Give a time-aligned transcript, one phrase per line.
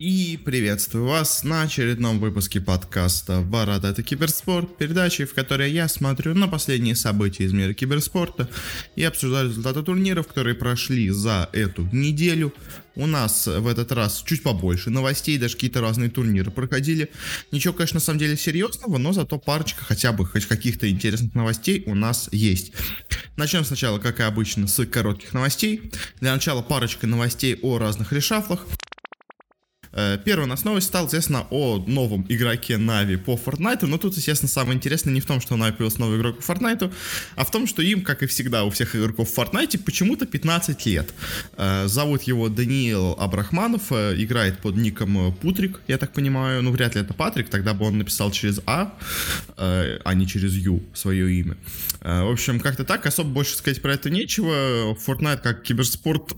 [0.00, 6.32] И приветствую вас на очередном выпуске подкаста «Барат это киберспорт», передачи, в которой я смотрю
[6.32, 8.48] на последние события из мира киберспорта
[8.96, 12.54] и обсуждаю результаты турниров, которые прошли за эту неделю.
[12.94, 17.10] У нас в этот раз чуть побольше новостей, даже какие-то разные турниры проходили.
[17.52, 21.82] Ничего, конечно, на самом деле серьезного, но зато парочка хотя бы хоть каких-то интересных новостей
[21.84, 22.72] у нас есть.
[23.36, 25.92] Начнем сначала, как и обычно, с коротких новостей.
[26.20, 28.66] Для начала парочка новостей о разных решафлах.
[29.92, 34.16] Э, первая у нас новость стала, естественно, о новом игроке Нави по Fortnite, но тут,
[34.16, 36.92] естественно, самое интересное не в том, что у Нави появился новый игрок по Fortnite,
[37.36, 40.86] а в том, что им, как и всегда у всех игроков в Fortnite, почему-то 15
[40.86, 41.12] лет.
[41.56, 46.94] Э, зовут его Даниил Абрахманов, э, играет под ником Путрик, я так понимаю, ну вряд
[46.94, 48.94] ли это Патрик, тогда бы он написал через А,
[49.56, 51.56] а не через Ю свое имя.
[52.00, 54.94] В общем, как-то так, особо больше сказать про это нечего.
[54.94, 56.34] Fortnite как киберспорт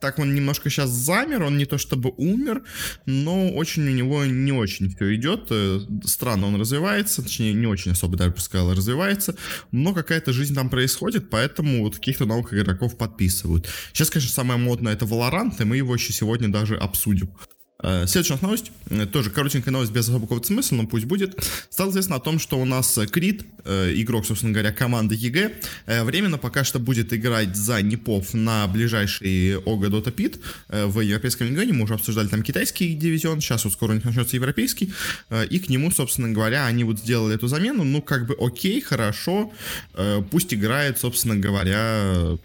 [0.00, 2.62] так он немножко сейчас замер, он не то чтобы умер,
[3.06, 5.46] но очень у него не очень все идет.
[5.50, 9.36] Э, странно он развивается, точнее, не очень особо даже сказал, развивается,
[9.72, 13.68] но какая-то жизнь там происходит, поэтому вот каких-то новых игроков подписывают.
[13.92, 17.30] Сейчас, конечно, самое модное это Valorant, и мы его еще сегодня даже обсудим.
[17.86, 21.38] Э, следующая новость, э, тоже коротенькая новость без особого смысла, но пусть будет.
[21.68, 25.52] Стало известно о том, что у нас Крит, э, игрок, собственно говоря, команды EG,
[26.04, 31.46] временно пока что будет играть за NiP ов на ближайший OGA Dota PIT в Европейском
[31.48, 31.74] легионе.
[31.74, 34.92] Мы уже обсуждали там китайский дивизион, сейчас вот скоро у них начнется европейский.
[35.50, 37.84] И к нему, собственно говоря, они вот сделали эту замену.
[37.84, 39.52] Ну, как бы окей, хорошо,
[40.30, 42.38] пусть играет, собственно говоря,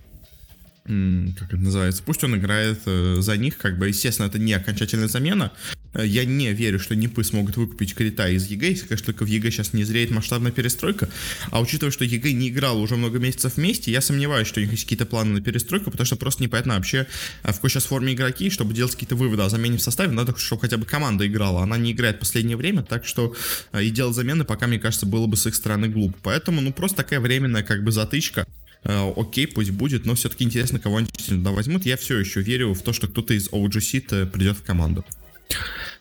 [0.85, 5.07] как это называется, пусть он играет э, за них, как бы, естественно, это не окончательная
[5.07, 5.51] замена.
[5.93, 9.23] Э, я не верю, что NiP ы смогут выкупить Крита из EG, если, конечно, только
[9.23, 11.09] в EG сейчас не зреет масштабная перестройка.
[11.51, 14.71] А учитывая, что EG не играл уже много месяцев вместе, я сомневаюсь, что у них
[14.71, 17.07] есть какие-то планы на перестройку, потому что просто непонятно вообще,
[17.43, 20.35] э, в какой сейчас форме игроки, чтобы делать какие-то выводы о замене в составе, надо,
[20.37, 21.63] чтобы хотя бы команда играла.
[21.63, 23.35] Она не играет в последнее время, так что
[23.79, 26.17] и делать замены пока, мне кажется, было бы с их стороны глупо.
[26.23, 28.45] Поэтому, ну, просто такая временная, как бы, затычка.
[28.83, 31.85] Э, окей, пусть будет, но все-таки интересно, кого они туда возьмут.
[31.85, 35.05] Я все еще верю в то, что кто-то из OG придет в команду.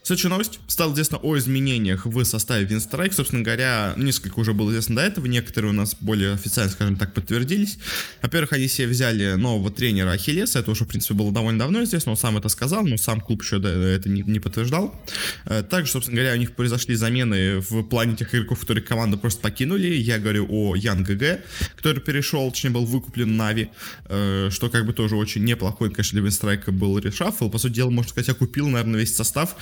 [0.02, 0.60] Следующая новость.
[0.68, 3.12] Стало известно о изменениях в составе Винстрайк.
[3.12, 5.26] Собственно говоря, несколько уже было известно до этого.
[5.26, 7.78] Некоторые у нас более официально, скажем так, подтвердились.
[8.22, 10.60] Во-первых, они себе взяли нового тренера Ахиллеса.
[10.60, 12.12] Это уже, в принципе, было довольно давно известно.
[12.12, 14.98] Он сам это сказал, но сам клуб еще это не, не подтверждал.
[15.44, 19.42] Э, также, собственно говоря, у них произошли замены в плане тех игроков, которые команду просто
[19.42, 19.92] покинули.
[19.92, 21.40] Я говорю о Ян ГГ,
[21.76, 23.68] который перешел, точнее, был выкуплен Нави,
[24.06, 27.50] э, что как бы тоже очень неплохой, конечно, для Винстрайка был решафл.
[27.50, 29.56] По сути дела, можно сказать, я купил, наверное, весь состав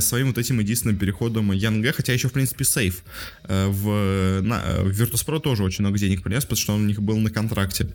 [0.00, 3.02] своим вот этим единственным переходом Янга, хотя еще, в принципе, сейф
[3.44, 6.86] э, в, на, э, в Virtus.pro тоже очень много денег принес, потому что он у
[6.86, 7.88] них был на контракте.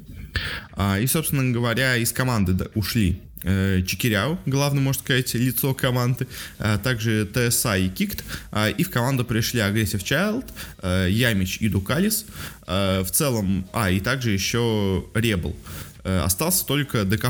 [0.74, 7.30] А, и, собственно говоря, из команды ушли Чикиряу, главное, можно сказать, лицо команды, а также
[7.32, 12.26] ТСА и Кикт, а, и в команду пришли Aggressive Child, Ямич и Дукалис,
[12.66, 15.56] в целом, а, и также еще Ребл.
[16.06, 17.26] Э, остался только ДК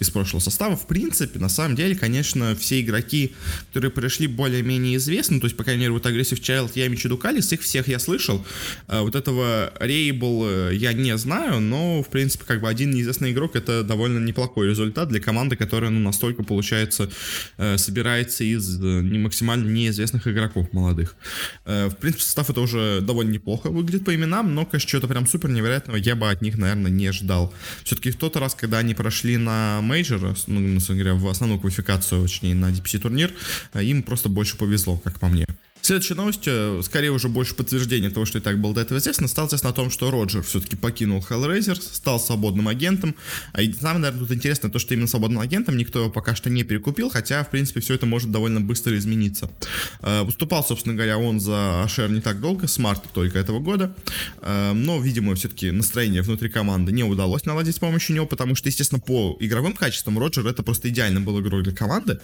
[0.00, 0.76] из прошлого состава.
[0.76, 3.34] В принципе, на самом деле, конечно, все игроки,
[3.68, 7.52] которые пришли более-менее известны, то есть, по крайней мере, вот Aggressive Child, Ямич и Дукалис,
[7.52, 8.44] их всех я слышал.
[8.88, 13.32] Э, вот этого Рейбл э, я не знаю, но, в принципе, как бы один неизвестный
[13.32, 17.10] игрок— это довольно неплохой результат для команды, которая, ну, настолько, получается,
[17.76, 21.16] собирается из не максимально неизвестных игроков молодых.
[21.64, 25.50] В принципе, состав это уже довольно неплохо выглядит по именам, но, конечно, что-то прям супер
[25.50, 27.52] невероятного я бы от них, наверное, не ждал.
[27.84, 32.22] Все-таки в тот раз, когда они прошли на мейджор, ну, на деле, в основную квалификацию,
[32.22, 33.32] точнее, на DPC турнир,
[33.72, 35.46] э, им просто больше повезло, как по мне.
[35.84, 39.28] Следующая новость, э, скорее уже больше подтверждение того, что и так было до этого известно,
[39.28, 43.14] стало известно о том, что Роджер все-таки покинул HellRaisers, стал свободным агентом.
[43.52, 46.48] А и самое, наверное, тут интересно то, что именно свободным агентом никто его пока что
[46.48, 49.50] не перекупил, хотя, в принципе, все это может довольно быстро измениться.
[50.00, 53.94] Э, выступал, собственно говоря, он за HR не так долго, с марта только этого года,
[54.40, 58.70] э, но, видимо, все-таки настроение внутри команды не удалось наладить с помощью него, потому что,
[58.70, 62.20] естественно, по игровым качествам Роджер это просто идеально был игрок для команды,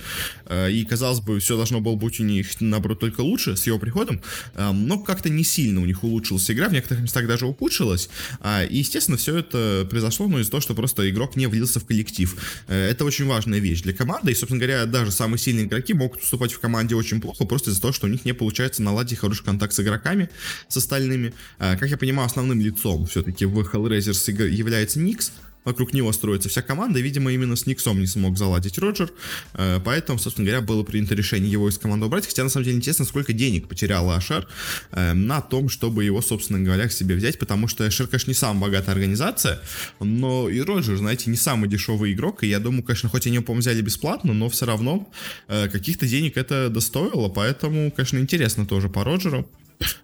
[0.50, 3.78] и, казалось бы, все должно было быть у них, наоборот, только лучше, лучше с его
[3.78, 4.20] приходом,
[4.54, 8.08] но как-то не сильно у них улучшилась игра, в некоторых местах даже ухудшилась.
[8.40, 11.84] А, и, естественно, все это произошло ну, из-за того, что просто игрок не влился в
[11.84, 12.36] коллектив.
[12.68, 16.20] Э, это очень важная вещь для команды, и, собственно говоря, даже самые сильные игроки могут
[16.20, 19.44] выступать в команде очень плохо, просто из-за того, что у них не получается наладить хороший
[19.44, 20.30] контакт с игроками,
[20.68, 21.34] с остальными.
[21.58, 25.32] А, как я понимаю, основным лицом все-таки в Hellraisers является Никс,
[25.64, 29.12] вокруг него строится вся команда, видимо, именно с Никсом не смог заладить Роджер,
[29.54, 32.76] э, поэтому, собственно говоря, было принято решение его из команды убрать, хотя, на самом деле,
[32.76, 34.48] интересно, сколько денег потерял Ашер
[34.92, 38.34] э, на том, чтобы его, собственно говоря, к себе взять, потому что Ашер, конечно, не
[38.34, 39.60] самая богатая организация,
[40.00, 43.44] но и Роджер, знаете, не самый дешевый игрок, и я думаю, конечно, хоть они его,
[43.44, 45.10] по взяли бесплатно, но все равно
[45.48, 49.48] э, каких-то денег это достоило, поэтому, конечно, интересно тоже по Роджеру.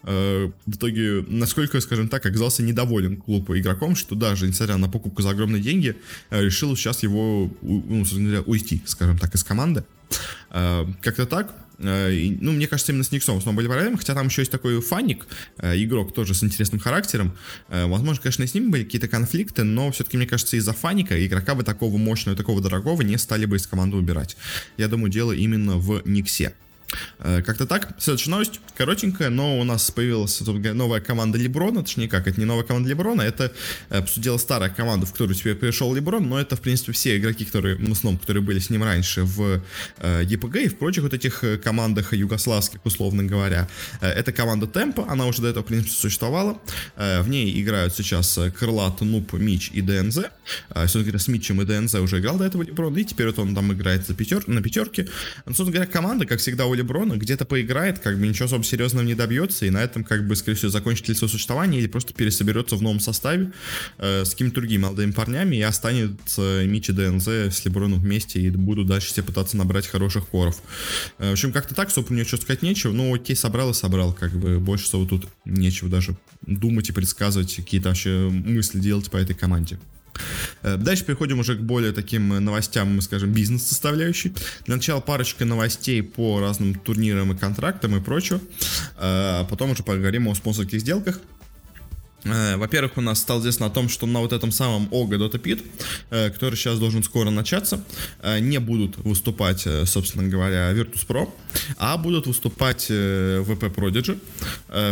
[0.05, 5.23] Э, в итоге, насколько, скажем так, оказался недоволен клуб игроком, что даже, несмотря на покупку
[5.23, 5.97] за огромные деньги,
[6.31, 8.05] э, решил сейчас его, ну,
[8.47, 9.85] уйти, скажем так, из команды.
[10.51, 11.55] Э, как-то так.
[11.79, 15.27] Ну, мне кажется, именно с Никсом снова были проблемы, хотя там еще есть такой фаник,
[15.63, 17.37] игрок тоже с интересным характером.
[17.69, 21.55] Возможно, конечно, и с ним были какие-то конфликты, но все-таки, мне кажется, из-за фаника игрока
[21.55, 24.39] бы такого мощного, такого дорогого не стали бы из команды убирать.
[24.79, 26.55] Я думаю, дело именно в Никсе.
[27.19, 27.95] Э, как-то так.
[27.99, 32.65] Следующая новость, коротенькая, но у нас появилась новая команда Леброна, точнее как, это не новая
[32.65, 33.53] команда Леброна, это,
[33.91, 36.93] э, по сути дела, старая команда, в которую теперь пришел Леброн, но это, в принципе,
[36.93, 39.61] все игроки, которые, в основном, которые были с ним раньше в
[39.99, 43.69] э, ЕПГ и в прочих вот этих командах югославских, условно говоря.
[44.01, 46.61] Это команда Темпа, она уже до этого, в принципе, существовала.
[46.97, 50.19] В ней играют сейчас Крылат, Нуп, Мич и ДНЗ.
[50.87, 53.73] Собственно с Мичем и ДНЗ уже играл до этого Леброн, и теперь вот он там
[53.73, 54.15] играет на
[54.63, 55.09] пятерке.
[55.45, 59.05] Но, собственно говоря, команда, как всегда, у Леброна, где-то поиграет, как бы ничего особо серьезного
[59.05, 62.77] не добьется, и на этом, как бы, скорее всего, закончит лицо существования или просто пересоберется
[62.77, 63.53] в новом составе
[63.99, 68.87] э, с какими-то другими молодыми парнями и останется Мичи ДНЗ с Леброном вместе и будут
[68.87, 70.63] дальше все пытаться набрать хороших коров.
[71.19, 74.13] Э, в общем, как-то так, особо мне что сказать нечего, но окей, собрал и собрал,
[74.13, 76.17] как бы, больше всего тут нечего даже
[76.47, 79.79] думать и предсказывать, какие-то вообще мысли делать по этой команде.
[80.63, 84.35] Э, дальше переходим уже к более таким новостям, скажем, бизнес-составляющей.
[84.67, 88.41] Для начала парочка новостей по разным турнирам и контрактам и прочего.
[88.99, 91.21] Э, потом уже поговорим о спонсорских сделках.
[92.27, 95.65] Э, во-первых, у нас стало известно о том, что на вот этом самом Ога Pit,
[96.11, 97.83] э, который сейчас должен скоро начаться,
[98.23, 101.31] э, не будут выступать, собственно говоря, Virtus.pro,
[101.79, 104.19] а будут выступать VP Prodigy.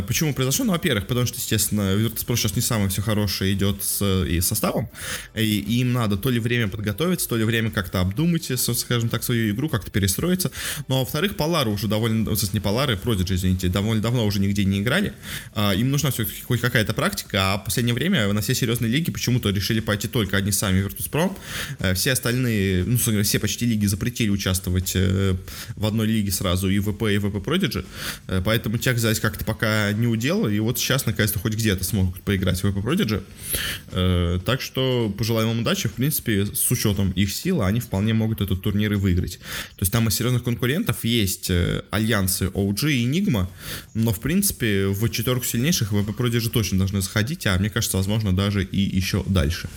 [0.06, 0.64] Почему произошло?
[0.64, 4.88] Ну, во-первых, потому что, естественно, Virtus.pro сейчас не самое все хорошее идет с и составом,
[5.34, 9.54] и им надо то ли время подготовиться, то ли время как-то обдумать, скажем так, свою
[9.54, 10.50] игру, как-то перестроиться.
[10.88, 14.80] Ну, а во-вторых, Полары уже довольно, не Полары, Prodigy, извините, довольно давно уже нигде не
[14.80, 15.12] играли.
[15.76, 19.10] Им нужна все-таки хоть какая-то практика, практика, а в последнее время на все серьезные лиги
[19.10, 21.36] почему-то решили пойти только одни сами Virtus.pro.
[21.78, 25.36] Э, все остальные, ну, все почти лиги запретили участвовать э,
[25.76, 27.84] в одной лиге сразу и ВП, и ВП Prodigy,
[28.28, 32.22] э, поэтому тех здесь как-то пока не удел, и вот сейчас наконец-то хоть где-то смогут
[32.22, 33.22] поиграть в ВП Prodigy.
[34.44, 38.62] Так что пожелаем им удачи, в принципе, с учетом их силы, они вполне могут этот
[38.62, 39.38] турнир и выиграть.
[39.76, 41.50] То есть там из серьезных конкурентов есть
[41.90, 43.46] альянсы OG и Enigma,
[43.94, 47.13] но, в принципе, в четверку сильнейших ВП Prodigy точно должны заходить,
[47.54, 49.68] а мне кажется, возможно, даже и еще дальше.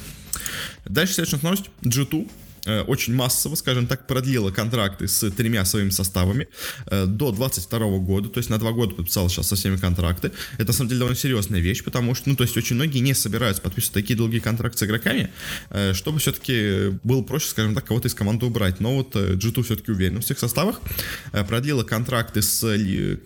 [0.86, 1.66] Дальше следующая новость.
[1.82, 2.47] G2 Э,
[2.88, 6.48] очень массово, скажем так, продлила контракты с тремя своими составами
[6.88, 10.32] э, до 22 года, то есть на два года подписал сейчас со всеми контракты.
[10.58, 13.14] Это, на самом деле, довольно серьезная вещь, потому что, ну, то есть очень многие не
[13.14, 15.32] собираются подписывать такие долгие контракты с игроками,
[15.70, 18.80] э, чтобы все-таки было проще, скажем так, кого-то из команды убрать.
[18.80, 20.82] Но вот G2 все-таки уверен в всех составах.
[21.48, 22.60] Продлила контракты с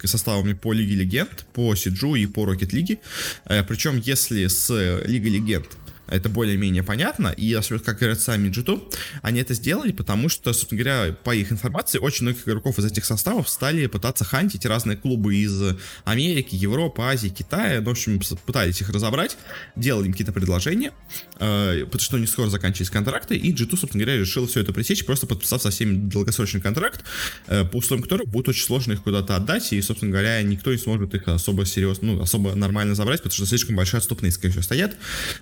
[0.04, 3.00] составами по Лиге Легенд, по Сиджу и по Рокет Лиге.
[3.46, 4.70] Причем, если с
[5.06, 5.68] Лигой Легенд
[6.12, 10.84] это более-менее понятно, и особенно, как говорят сами G2, они это сделали, потому что, собственно
[10.84, 15.36] говоря, по их информации, очень многих игроков из этих составов стали пытаться хантить разные клубы
[15.36, 19.38] из Америки, Европы, Азии, Китая, ну, в общем, пытались их разобрать,
[19.76, 20.92] делали им какие-то предложения,
[21.40, 24.74] э, потому что у них скоро заканчивались контракты, и G2, собственно говоря, решил все это
[24.74, 27.04] пресечь, просто подписав со всеми долгосрочный контракт,
[27.48, 30.78] э, по условиям которого будет очень сложно их куда-то отдать, и, собственно говоря, никто не
[30.78, 34.64] сможет их особо серьезно, ну, особо нормально забрать, потому что слишком большие отступные, скорее всего,
[34.64, 34.98] стоят,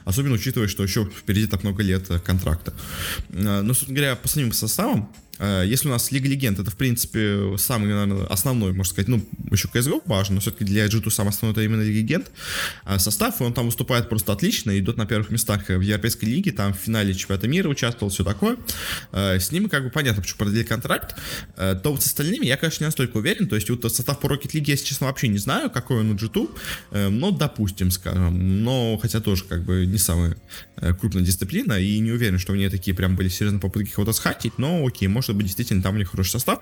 [0.06, 2.74] особенно учитывая учитывая, что еще впереди так много лет э, контракта.
[3.30, 7.56] Э, но, собственно говоря, по самим составам, если у нас Лига Легенд, это, в принципе,
[7.58, 11.54] самый, наверное, основной, можно сказать, ну, еще CSGO важно, но все-таки для G2 самый основной
[11.54, 12.32] это именно Лига Легенд.
[12.84, 16.74] А состав, он там выступает просто отлично, идет на первых местах в Европейской лиге, там
[16.74, 18.58] в финале чемпионата мира участвовал, все такое.
[19.12, 21.16] Э, с ними, как бы, понятно, почему продлили контракт.
[21.56, 24.28] Э, то вот с остальными я, конечно, не настолько уверен, то есть вот состав по
[24.28, 28.98] Rocket League, если честно, вообще не знаю, какой он у G2, но, допустим, скажем, но,
[29.02, 30.36] хотя тоже, как бы, не самая
[31.00, 34.58] крупная дисциплина, и не уверен, что у нее такие прям были серьезные попытки кого-то схатить,
[34.58, 36.60] но, окей, может быть, действительно там у них хороший состав.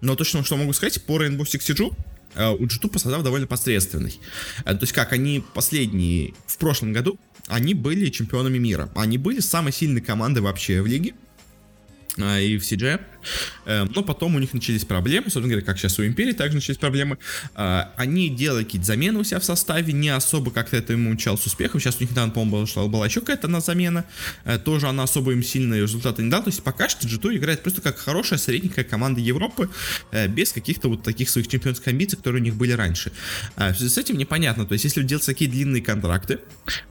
[0.00, 1.94] Но точно, что могу сказать, по Rainbow Six Siege
[2.34, 4.18] э, у G2 состав довольно посредственный.
[4.64, 8.90] Э, то есть как они последние, в прошлом году, они были чемпионами мира.
[8.96, 11.14] Они были самой сильной командой вообще в лиге.
[12.18, 13.00] А, и в CG.
[13.66, 16.78] Эм, но потом у них начались проблемы, собственно говоря, как сейчас у Империи также начались
[16.78, 17.18] проблемы.
[17.54, 21.36] А, они делали какие-то замены у себя в составе, не особо как-то это ему учал
[21.36, 21.80] с успехом.
[21.80, 24.04] Сейчас у них недавно, по-моему, была, была еще какая-то на замена.
[24.44, 26.44] Э, тоже она особо им сильные результаты не дала.
[26.44, 29.68] То есть пока что G2 играет просто как хорошая средненькая команда Европы,
[30.12, 33.12] э, без каких-то вот таких своих чемпионских амбиций, которые у них были раньше.
[33.56, 34.66] А, в связи с этим непонятно.
[34.66, 36.40] То есть если вы делаете такие длинные контракты,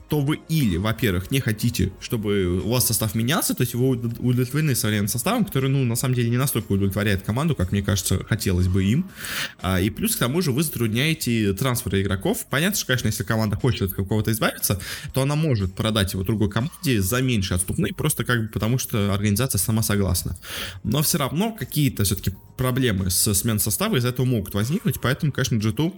[0.08, 4.74] то вы или, во-первых, не хотите, чтобы у вас состав менялся, то есть вы удовлетворены
[4.74, 8.68] современным составом, который, ну, на самом деле не настолько удовлетворяет команду, как мне кажется, хотелось
[8.68, 9.06] бы им.
[9.60, 12.46] А, и плюс к тому же вы затрудняете трансферы игроков.
[12.50, 14.80] Понятно, что, конечно, если команда хочет от какого-то избавиться,
[15.12, 19.12] то она может продать его другой команде за меньше отступные, просто как бы потому что
[19.12, 20.36] организация сама согласна.
[20.84, 25.56] Но все равно какие-то все-таки проблемы с сменой состава из этого могут возникнуть, поэтому, конечно,
[25.56, 25.92] G2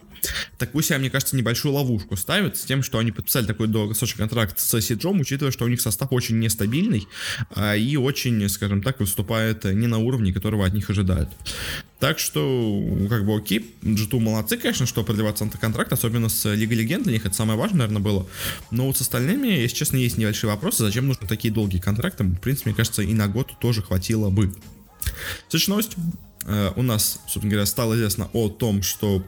[0.59, 4.59] такую себе, мне кажется, небольшую ловушку ставит с тем, что они подписали такой долгосрочный контракт
[4.59, 7.07] с Сиджом, учитывая, что у них состав очень нестабильный
[7.51, 11.29] а, и очень, скажем так, выступает не на уровне, которого от них ожидают.
[11.99, 17.05] Так что, как бы окей, G2 молодцы, конечно, что продлевать контракт, особенно с Лигой Легенд,
[17.05, 18.27] для них это самое важное, наверное, было.
[18.71, 22.41] Но вот с остальными, если честно, есть небольшие вопросы, зачем нужны такие долгие контракты, в
[22.41, 24.55] принципе, мне кажется, и на год тоже хватило бы.
[25.49, 25.97] Следующая новость.
[26.47, 29.25] Э, у нас, собственно говоря, стало известно о том, что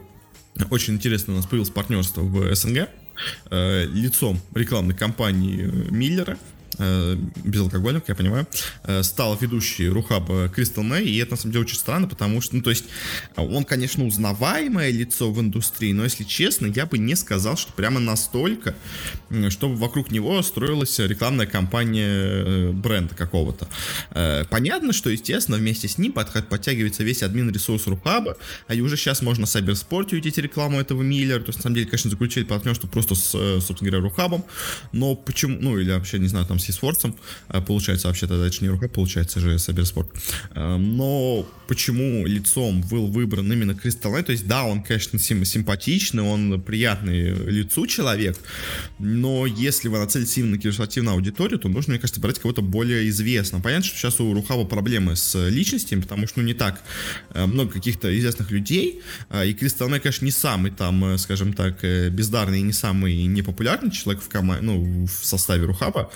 [0.69, 2.89] очень интересно у нас появилось партнерство в СНГ
[3.49, 6.37] э, лицом рекламной кампании Миллера
[6.77, 8.47] э, безалкогольных, я понимаю,
[8.83, 12.55] э, стал ведущий Рухаба Кристал Мэй, и это на самом деле очень странно, потому что,
[12.55, 12.85] ну, то есть,
[13.35, 17.99] он, конечно, узнаваемое лицо в индустрии, но, если честно, я бы не сказал, что прямо
[17.99, 18.75] настолько,
[19.49, 23.67] чтобы вокруг него строилась рекламная кампания э, бренда какого-то.
[24.11, 28.37] Э, понятно, что, естественно, вместе с ним под, подтягивается весь админ ресурс Рухаба,
[28.67, 32.09] а уже сейчас можно Сайберспорте увидеть рекламу этого Миллера, то есть, на самом деле, конечно,
[32.09, 34.45] заключили партнерство просто с, э, собственно говоря, Рухабом,
[34.91, 37.15] но почему, ну, или вообще, не знаю, там, с Сисфорцем,
[37.47, 40.09] а, получается, вообще-то это не рука, получается же Саберспорт.
[40.51, 44.27] А, но почему лицом был выбран именно Кристалл Найт?
[44.27, 48.37] То есть, да, он, конечно, сим симпатичный, он приятный лицу человек,
[48.99, 53.09] но если вы нацелитесь именно на консервативную аудиторию, то нужно, мне кажется, брать кого-то более
[53.09, 53.61] известного.
[53.61, 56.81] Понятно, что сейчас у Рухава проблемы с личностями, потому что, ну, не так
[57.33, 59.01] много каких-то известных людей,
[59.45, 63.91] и Кристалл Найт, конечно, не самый там, скажем так, э, бездарный и не самый непопулярный
[63.91, 66.11] человек в, команде, ну, в составе Рухаба,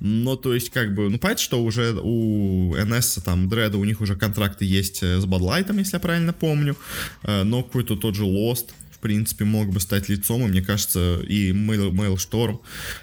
[0.00, 4.00] но, то есть, как бы, ну, понятно, что уже у NS, там, Дреда, у них
[4.00, 6.76] уже контракты есть э, с Бадлайтом, если я правильно помню,
[7.22, 11.20] э, но какой-то тот же Lost, в принципе, мог бы стать лицом, и мне кажется,
[11.20, 12.58] и Mailstorm,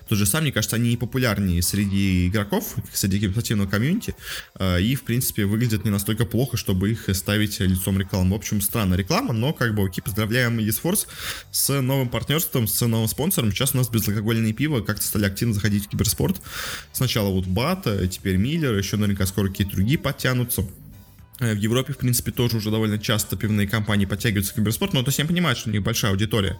[0.10, 4.14] тот же сам, мне кажется, они популярнее среди игроков, среди киберспортивного комьюнити,
[4.60, 8.32] э, и, в принципе, выглядят не настолько плохо, чтобы их ставить лицом рекламы.
[8.32, 11.08] В общем, странная реклама, но, как бы, окей, поздравляем eSforce
[11.52, 13.52] с новым партнерством, с новым спонсором.
[13.52, 16.42] Сейчас у нас безалкогольное пиво как-то стали активно заходить в киберспорт.
[16.92, 20.66] Сначала вот Бата, теперь Миллер, еще наверняка скоро какие-то другие подтянутся.
[21.40, 25.04] Э, в Европе, в принципе, тоже уже довольно часто пивные компании подтягиваются к киберспорту, но
[25.04, 26.58] то есть я понимаю, что у них большая аудитория.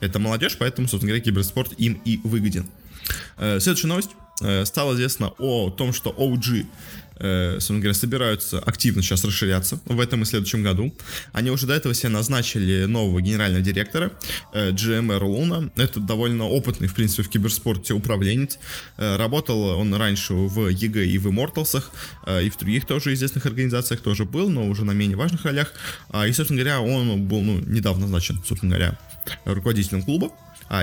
[0.00, 2.66] Это молодежь, поэтому, собственно говоря, киберспорт им и выгоден.
[3.38, 4.10] Э, следующая новость.
[4.40, 6.66] Э, стало известно о том, что OG
[7.20, 10.94] собственно говоря, собираются активно сейчас расширяться в этом и следующем году.
[11.32, 14.12] Они уже до этого себе назначили нового генерального директора,
[14.52, 15.70] э, GM Луна.
[15.76, 18.58] Это довольно опытный, в принципе, в киберспорте управленец.
[18.96, 21.82] Э, работал он раньше в EG и в Immortals,
[22.26, 25.72] э, и в других тоже известных организациях тоже был, но уже на менее важных ролях.
[26.10, 28.98] А, и, собственно говоря, он был ну, недавно назначен, собственно говоря,
[29.44, 30.30] руководителем клуба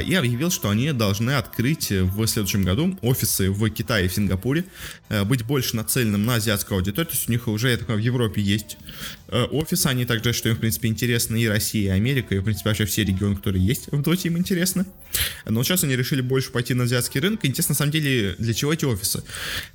[0.03, 4.65] и объявил, что они должны открыть в следующем году офисы в Китае и в Сингапуре,
[5.09, 8.01] э, быть больше нацеленным на азиатскую аудиторию, то есть у них уже, я так понимаю,
[8.01, 8.77] в Европе есть
[9.27, 12.43] э, офисы, они также, что им, в принципе, интересны и Россия, и Америка, и, в
[12.43, 14.85] принципе, вообще все регионы, которые есть в Доте, им интересны.
[15.45, 18.73] Но сейчас они решили больше пойти на азиатский рынок, интересно, на самом деле, для чего
[18.73, 19.21] эти офисы?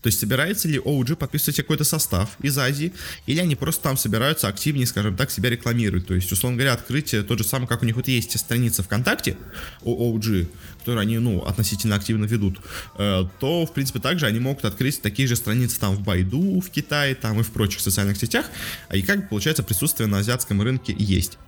[0.02, 2.92] То есть собирается ли OG подписывать какой-то состав из Азии,
[3.26, 7.14] или они просто там собираются активнее, скажем так, себя рекламируют, то есть, условно говоря, открыть
[7.26, 9.36] тот же самый, как у них вот есть страница ВКонтакте,
[9.82, 10.48] OG,
[10.80, 12.58] которые они, ну, относительно активно ведут,
[12.98, 16.70] э, то, в принципе, также они могут открыть такие же страницы там в Байду, в
[16.70, 18.46] Китае, там и в прочих социальных сетях,
[18.92, 21.38] и как получается присутствие на азиатском рынке есть.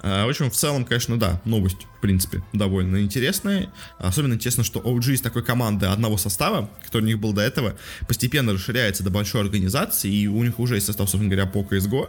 [0.00, 3.70] А, в общем, в целом, конечно, да, новость, в принципе, довольно интересная.
[3.98, 7.76] Особенно интересно, что OG из такой команды одного состава, который у них был до этого,
[8.08, 12.08] постепенно расширяется до большой организации, и у них уже есть состав, собственно говоря, по CSGO,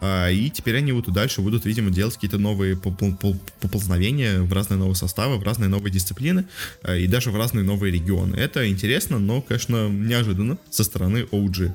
[0.00, 4.78] а, и теперь они вот и дальше будут, видимо, делать какие-то новые поползновения в разные
[4.78, 6.46] новые составы, в разные новые дисциплины,
[6.82, 8.34] а, и даже в разные новые регионы.
[8.34, 11.72] Это интересно, но, конечно, неожиданно со стороны OG.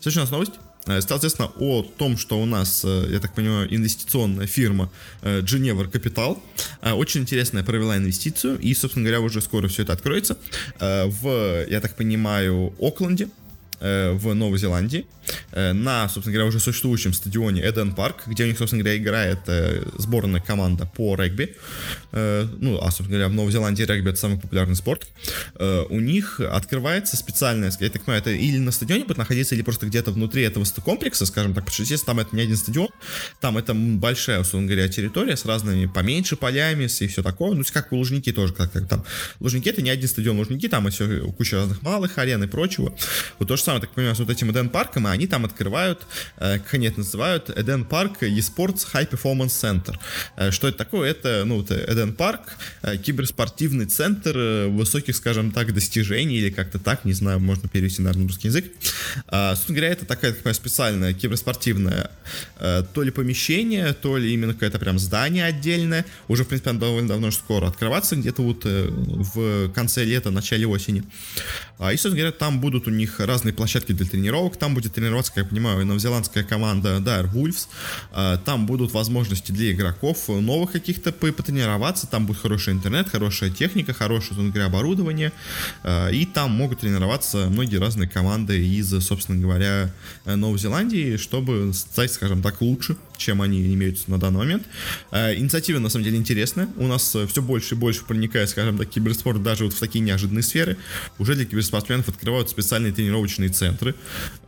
[0.00, 0.52] Следующая у нас новость.
[0.86, 4.90] Э, известно о том, что у нас, э, я так понимаю, инвестиционная фирма
[5.22, 6.38] Geneva Capital
[6.82, 10.38] очень интересная провела инвестицию, и, собственно говоря, уже скоро все это откроется
[10.78, 13.45] в, я так понимаю, Окленде, э,
[13.80, 15.06] в Новой Зеландии
[15.52, 19.40] э, на, собственно говоря, уже существующем стадионе Эден Парк, где у них, собственно говоря, играет
[19.46, 21.56] э, сборная команда по регби.
[22.12, 25.06] Э, ну, а, собственно говоря, в Новой Зеландии регби это самый популярный спорт.
[25.58, 29.62] Э, у них открывается специальная, я так понимаю, это или на стадионе будет находиться, или
[29.62, 32.88] просто где-то внутри этого комплекса, скажем так, потому что, естественно, там это не один стадион,
[33.40, 37.54] там это большая, условно говоря, территория с разными поменьше полями и все такое.
[37.54, 39.04] Ну, как у Лужники тоже, как, там.
[39.40, 42.94] Лужники это не один стадион Лужники, там еще куча разных малых арен и прочего.
[43.38, 46.06] Вот то же самое, так понимаю, с вот этим Эден парком, и они там открывают,
[46.36, 49.96] э, как они это называют, Эден парк eSports High Performance Center.
[50.36, 51.10] Э, что это такое?
[51.10, 52.42] Это, ну, это Эден парк,
[52.82, 58.22] э, киберспортивный центр высоких, скажем так, достижений, или как-то так, не знаю, можно перевести, наверное,
[58.22, 58.66] на русский язык.
[59.30, 62.10] Собственно говоря, это такая, такая специальная киберспортивная
[62.58, 66.04] то ли помещение, то ли именно какое-то прям здание отдельное.
[66.28, 71.02] Уже, в принципе, оно довольно давно скоро открываться, где-то вот в конце лета, начале осени.
[71.78, 74.56] А, и, собственно говоря, там будут у них разные площадки для тренировок.
[74.56, 77.68] Там будет тренироваться, как я понимаю, новозеландская команда Dire Wolves.
[78.12, 82.06] А, там будут возможности для игроков новых каких-то потренироваться.
[82.06, 85.32] Там будет хороший интернет, хорошая техника, хорошее, собственно говоря, оборудование.
[85.82, 89.92] А, и там могут тренироваться многие разные команды из, собственно говоря,
[90.24, 94.64] Новой Зеландии, чтобы стать, скажем так, лучше, чем они имеются на данный момент.
[95.12, 96.68] Инициатива, на самом деле, интересная.
[96.76, 100.42] У нас все больше и больше проникает, скажем так, киберспорт даже вот в такие неожиданные
[100.42, 100.76] сферы.
[101.18, 103.94] Уже для киберспортсменов открывают специальные тренировочные центры,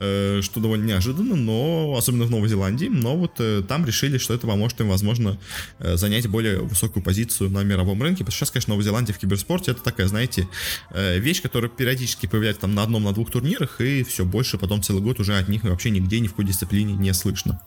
[0.01, 4.35] э, что довольно неожиданно, но особенно в Новой Зеландии, но вот э, там решили, что
[4.35, 5.39] это поможет им, возможно,
[5.79, 9.19] э, занять более высокую позицию на мировом рынке, потому что сейчас, конечно, Новая Зеландия в
[9.19, 10.49] киберспорте это такая, знаете,
[10.95, 15.03] вещь, которая периодически появляется там на одном, на двух турнирах, и все больше потом целый
[15.03, 17.61] год уже от них вообще нигде, ни в какой дисциплине не слышно.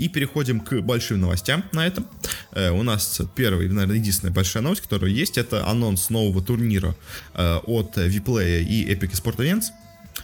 [0.00, 2.06] И переходим к большим новостям на этом.
[2.52, 6.96] Э, у нас первая, наверное, единственная большая новость, которая есть, это анонс нового турнира
[7.34, 9.64] э, от Vplay и Epic Sport Events.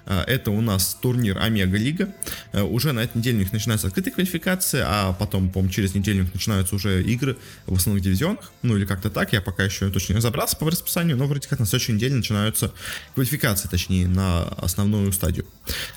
[0.06, 2.08] А, это у нас турнир Омега Лига.
[2.52, 6.20] Э, уже на этой неделе у них начинается открытая квалификация, а потом, по-моему, через неделю
[6.20, 7.36] у них начинаются уже игры
[7.66, 8.52] в основных дивизионах.
[8.62, 11.58] Ну или как-то так, я пока еще точно не разобрался по расписанию, но вроде как
[11.58, 12.72] на следующей неделе начинаются
[13.14, 15.46] квалификации, точнее, на основную стадию.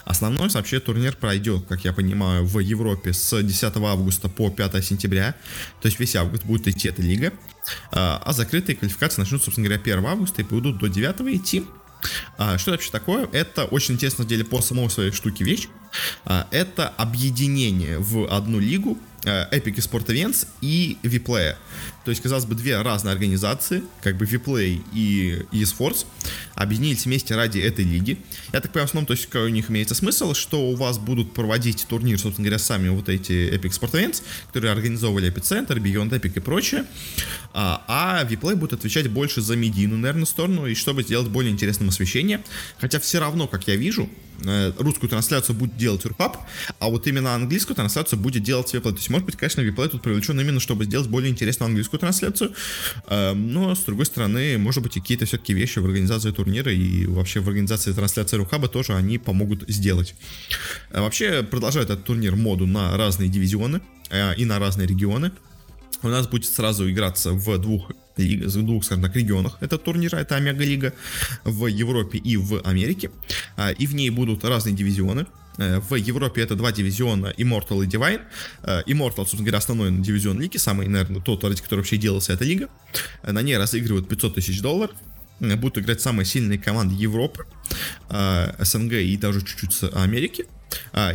[0.05, 5.35] Основной вообще турнир пройдет, как я понимаю, в Европе с 10 августа по 5 сентября.
[5.81, 7.31] То есть весь август будет идти эта лига.
[7.91, 11.65] А, а закрытые квалификации начнутся, собственно говоря, 1 августа и будут до 9 идти.
[12.37, 13.27] А, что это вообще такое?
[13.31, 15.67] Это очень интересно на деле по самой своей штуке вещь.
[16.25, 21.55] А, это объединение в одну лигу Э, Epic Sport Events и Vplay.
[22.05, 26.05] То есть, казалось бы, две разные организации, как бы Vplay и eSports,
[26.55, 28.17] объединились вместе ради этой лиги.
[28.53, 31.33] Я так понимаю, в основном, то есть, у них имеется смысл, что у вас будут
[31.33, 36.33] проводить турнир, собственно говоря, сами вот эти Epic Sport Events, которые организовывали Epicenter, Beyond Epic
[36.35, 36.85] и прочее,
[37.53, 42.41] а, а будет отвечать больше за медийную, наверное, сторону, и чтобы сделать более интересным освещение.
[42.77, 44.09] Хотя все равно, как я вижу,
[44.77, 46.37] русскую трансляцию будет делать Урпап,
[46.79, 48.81] а вот именно английскую трансляцию будет делать Vplay.
[48.81, 52.53] То есть, может быть, конечно, Виплей тут привлечен именно, чтобы сделать более интересную английскую трансляцию.
[53.07, 57.05] Эм, но, с другой стороны, может быть, и какие-то все-таки вещи в организации турнира и
[57.05, 60.15] вообще в организации трансляции Рухаба тоже они помогут сделать.
[60.91, 65.31] Э, вообще, продолжает этот турнир моду на разные дивизионы э, и на разные регионы.
[66.01, 70.35] У нас будет сразу играться в двух в двух, скажем так, регионах этого турнира, это
[70.35, 70.93] Омега Лига,
[71.43, 73.11] в Европе и в Америке.
[73.57, 75.25] Э, и в ней будут разные дивизионы.
[75.59, 78.21] Э, в Европе это два дивизиона Immortal и Divine.
[78.63, 82.45] Э, Immortal, собственно говоря, основной дивизион лиги, самый, наверное, тот, ради которого вообще делался эта
[82.45, 82.69] лига.
[83.23, 84.95] Э, на ней разыгрывают 500 тысяч долларов.
[85.39, 87.45] Будут играть самые сильные команды Европы,
[88.09, 90.47] СНГ и даже чуть-чуть Америки.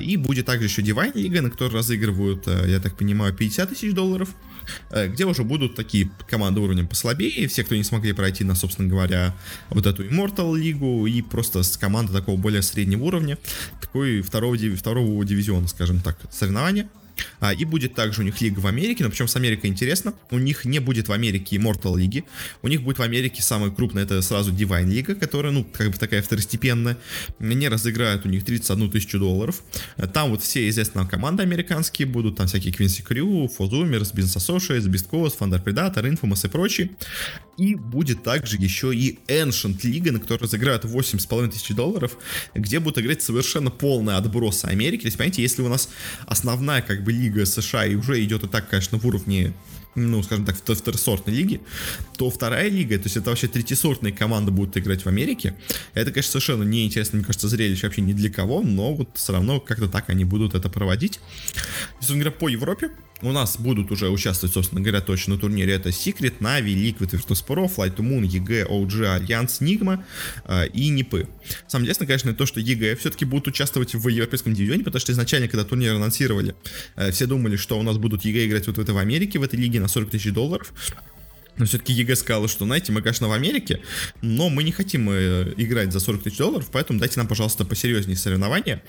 [0.00, 4.30] И будет также еще Divine Лига, на которой разыгрывают, я так понимаю, 50 тысяч долларов.
[4.90, 8.88] Э, где уже будут такие команды уровнем послабее, все, кто не смогли пройти на, собственно
[8.88, 9.34] говоря,
[9.70, 13.38] вот эту Immortal лигу, и просто с команды такого более среднего уровня,
[13.80, 16.88] такой второго, второго дивизиона, скажем так, соревнования.
[17.40, 20.38] А, и будет также у них лига в Америке, но причем с Америкой интересно, у
[20.38, 22.24] них не будет в Америке Immortal лиги,
[22.62, 25.96] у них будет в Америке самая крупная, это сразу Divine лига, которая, ну, как бы
[25.96, 26.96] такая второстепенная,
[27.38, 29.62] они разыграют у них 31 тысячу долларов,
[30.12, 35.38] там вот все известные команды американские будут, там всякие Quincy Crew, Fozumers, Business Associates, Coast,
[35.38, 36.90] Thunder Predator, Infamous и прочие,
[37.56, 42.16] и будет также еще и Ancient Лига, на которой разыграют 8,5 тысяч долларов,
[42.54, 45.02] где будут играть совершенно полный отброс Америки.
[45.02, 45.88] То есть, понимаете, если у нас
[46.26, 49.52] основная как бы лига США и уже идет и так, конечно, в уровне
[49.94, 51.60] ну, скажем так, второсортной лиги,
[52.16, 55.54] то вторая лига, то есть это вообще третьесортные команды будут играть в Америке.
[55.94, 59.60] Это, конечно, совершенно неинтересно, мне кажется, зрелище вообще ни для кого, но вот все равно
[59.60, 61.20] как-то так они будут это проводить.
[61.98, 62.90] Собственно говоря, по Европе
[63.22, 65.74] у нас будут уже участвовать, собственно говоря, точно на турнире.
[65.74, 70.02] Это Secret, Na'Vi, Liquid, Virtus.pro, Flight to Moon, EG, OG, Альянс, Nigma
[70.44, 71.28] э, и НИПы.
[71.66, 75.48] Самое интересное, конечно, то, что EG все-таки будут участвовать в европейском дивизионе, потому что изначально,
[75.48, 76.54] когда турнир анонсировали,
[76.96, 79.42] э, все думали, что у нас будут EG играть вот в этой в Америке, в
[79.42, 80.72] этой лиге на 40 тысяч долларов.
[81.56, 83.80] Но все-таки EG сказала, что, знаете, мы, конечно, в Америке,
[84.22, 88.16] но мы не хотим э, играть за 40 тысяч долларов, поэтому дайте нам, пожалуйста, посерьезнее
[88.16, 88.82] соревнования.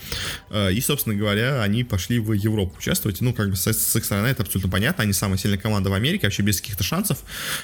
[0.49, 3.21] Э, и, собственно говоря, они пошли в Европу участвовать.
[3.21, 5.03] Ну, как бы с, их стороны это абсолютно понятно.
[5.03, 7.19] Они самая сильная команда в Америке, вообще без каких-то шансов.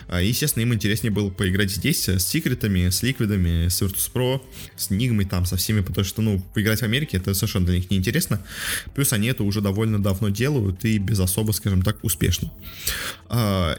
[0.08, 4.42] Э, естественно, им интереснее было поиграть здесь с секретами, с Liquid ами, с Virtus.pro,
[4.78, 7.78] с Nigma й там, со всеми, потому что, ну, поиграть в Америке это совершенно для
[7.78, 8.40] них неинтересно.
[8.94, 12.52] Плюс они это уже довольно давно делают и без особо, скажем так, успешно.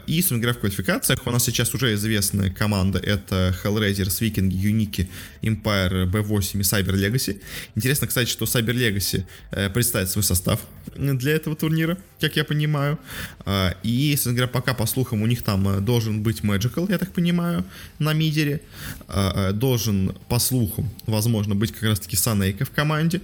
[0.07, 2.99] И, собственно говоря, в квалификации у нас сейчас уже известная команда.
[2.99, 5.07] Это Hellraisers, Viking, Uniki,
[5.41, 7.41] Empire, B8 и Cyber Legacy.
[7.75, 10.59] Интересно, кстати, что Cyber Legacy э, представит свой состав
[10.95, 12.99] для этого турнира, как я понимаю.
[13.45, 16.97] А, и, собственно говоря, пока, по слухам, у них там э, должен быть Magical, я
[16.97, 17.65] так понимаю,
[17.99, 18.61] на мидере.
[19.07, 23.21] А, э, должен, по слухам, возможно, быть как раз-таки Санейка в команде.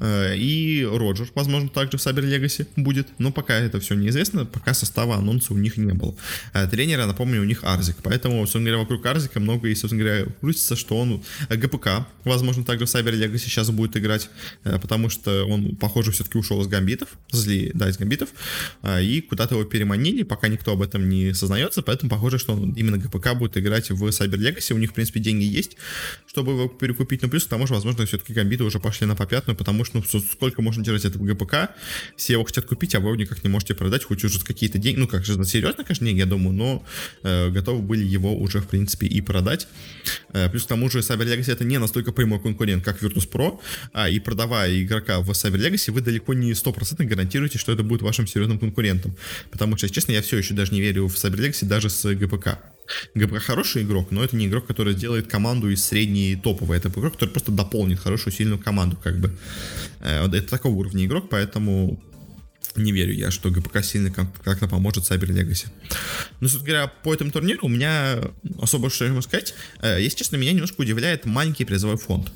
[0.00, 3.08] И Роджер, возможно, также в Cyber Legacy будет.
[3.18, 6.14] Но пока это все неизвестно, пока состава анонса у них не было.
[6.70, 7.96] Тренера, напомню, напомню, у них Арзик.
[8.02, 12.64] Поэтому, собственно говоря, вокруг Арзика много и, собственно говоря, крутится, что он э, ГПК, возможно,
[12.64, 14.30] также в Cyber Legacy сейчас будет играть,
[14.64, 18.30] э, потому что он, похоже, все-таки ушел из гамбитов, зли, да, из гамбитов,
[18.82, 22.72] э, и куда-то его переманили, пока никто об этом не сознается, поэтому похоже, что он
[22.72, 25.76] именно ГПК будет играть в Cyber Legacy, у них, в принципе, деньги есть,
[26.26, 29.56] чтобы его перекупить, но плюс к тому же, возможно, все-таки гамбиты уже пошли на попятную,
[29.56, 31.70] потому что, ну, сколько можно держать этого ГПК,
[32.16, 35.08] все его хотят купить, а вы никак не можете продать, хоть уже какие-то деньги, ну,
[35.08, 36.84] как же, серьезно, конечно, деньги, я думаю, но
[37.22, 39.68] готовы были его уже, в принципе, и продать.
[40.32, 43.60] Э, плюс к тому же Cyber Legacy это не настолько прямой конкурент, как Virtus.pro,
[43.92, 48.02] а и продавая игрока в Cyber Legacy, вы далеко не 100% гарантируете, что это будет
[48.02, 49.16] вашим серьезным конкурентом.
[49.50, 52.58] Потому что, честно, я все еще даже не верю в Cyber Legacy даже с ГПК.
[53.14, 56.78] ГПК хороший игрок, но это не игрок, который сделает команду из средней топовой.
[56.78, 59.36] Это игрок, который просто дополнит хорошую, сильную команду, как бы.
[60.00, 62.00] Э, это такого уровня игрок, поэтому
[62.76, 65.66] не верю я, что ГПК сильно как-то поможет Cyber Legacy.
[66.40, 68.18] Но, собственно говоря, по этому турниру у меня
[68.60, 69.54] особо что ему сказать.
[69.80, 72.32] Э, если честно, меня немножко удивляет маленький призовой фонд.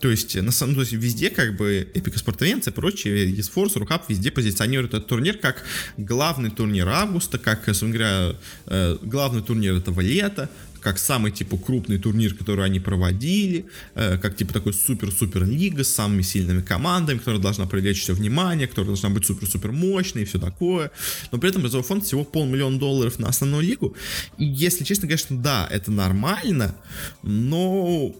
[0.00, 4.30] То есть, на самом деле, везде как бы Epic Спортовенцы и прочие, eSports, Рукап везде
[4.30, 5.64] позиционируют этот турнир как
[5.96, 10.48] главный турнир августа, как, собственно говоря, э, главный турнир этого лета,
[10.82, 15.94] как самый, типа, крупный турнир, который они проводили, э, как, типа, такой супер-супер лига с
[15.94, 20.38] самыми сильными командами, которая должна привлечь все внимание, которая должна быть супер-супер мощной и все
[20.38, 20.90] такое.
[21.30, 23.96] Но при этом призовой фонд всего полмиллиона долларов на основную лигу.
[24.38, 26.74] И, если честно, конечно, да, это нормально,
[27.22, 28.14] но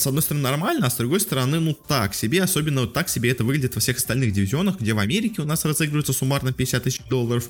[0.00, 3.30] с одной стороны нормально, а с другой стороны, ну так себе, особенно вот так себе
[3.30, 7.00] это выглядит во всех остальных дивизионах, где в Америке у нас разыгрывается суммарно 50 тысяч
[7.08, 7.48] долларов,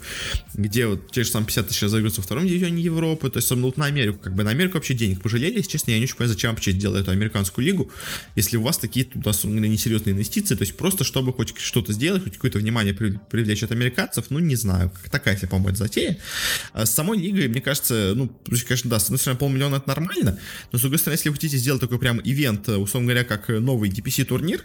[0.54, 3.66] где вот те же самые 50 тысяч разыгрываются во втором дивизионе Европы, то есть особенно
[3.66, 6.16] вот на Америку, как бы на Америку вообще денег пожалели, если честно, я не очень
[6.16, 7.90] понимаю, зачем вообще делать эту американскую лигу,
[8.36, 12.34] если у вас такие туда несерьезные инвестиции, то есть просто чтобы хоть что-то сделать, хоть
[12.34, 16.18] какое-то внимание привлечь от американцев, ну не знаю, как такая себе, по-моему, затея.
[16.72, 18.30] А с самой лигой, мне кажется, ну,
[18.66, 20.38] конечно, да, с одной стороны, полмиллиона это нормально,
[20.72, 23.90] но с другой стороны, если вы хотите сделать такой прям ивент, условно говоря, как новый
[23.90, 24.62] DPC турнир,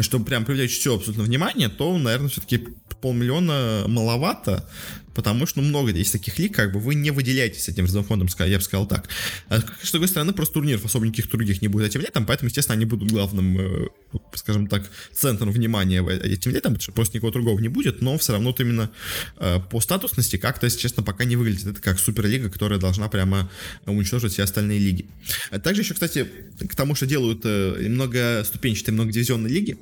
[0.00, 2.66] чтобы прям привлечь все абсолютно внимание, то, наверное, все-таки
[3.02, 4.66] полмиллиона маловато,
[5.14, 8.28] потому что ну, много есть таких лиг, как бы вы не выделяетесь этим призовым фондом,
[8.38, 9.08] я бы сказал так.
[9.48, 12.76] А, с другой стороны, просто турниров особо никаких других не будет этим летом, поэтому, естественно,
[12.76, 13.88] они будут главным, э,
[14.34, 18.32] скажем так, центром внимания этим летом, потому что просто никого другого не будет, но все
[18.32, 18.90] равно вот именно
[19.38, 21.66] э, по статусности как-то, если честно, пока не выглядит.
[21.66, 23.50] Это как суперлига, которая должна прямо
[23.86, 25.06] уничтожить все остальные лиги.
[25.50, 26.26] А также еще, кстати,
[26.58, 29.78] к тому, что делают э, многоступенчатые, многодивизионные лиги,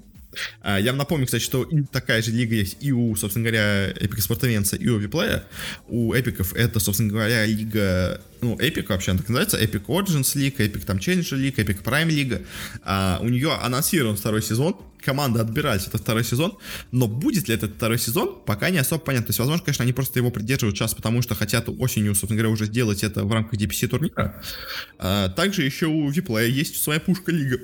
[0.64, 4.76] я вам напомню, кстати, что такая же лига есть и у, собственно говоря, Epic Спортовенца,
[4.76, 5.44] и у Виплея.
[5.88, 10.56] У эпиков это, собственно говоря, лига, ну, Epic вообще она так называется, Epic Origins League,
[10.56, 12.46] Epic там Challenger League, Epic Prime League.
[12.82, 16.58] А, у нее анонсирован второй сезон, команда отбирается этот второй сезон,
[16.92, 19.26] но будет ли этот второй сезон, пока не особо понятно.
[19.26, 22.52] То есть, возможно, конечно, они просто его придерживают сейчас, потому что хотят осенью, собственно говоря,
[22.52, 24.42] уже сделать это в рамках DPC турнира.
[24.98, 27.58] А, также еще у Виплея есть своя пушка лига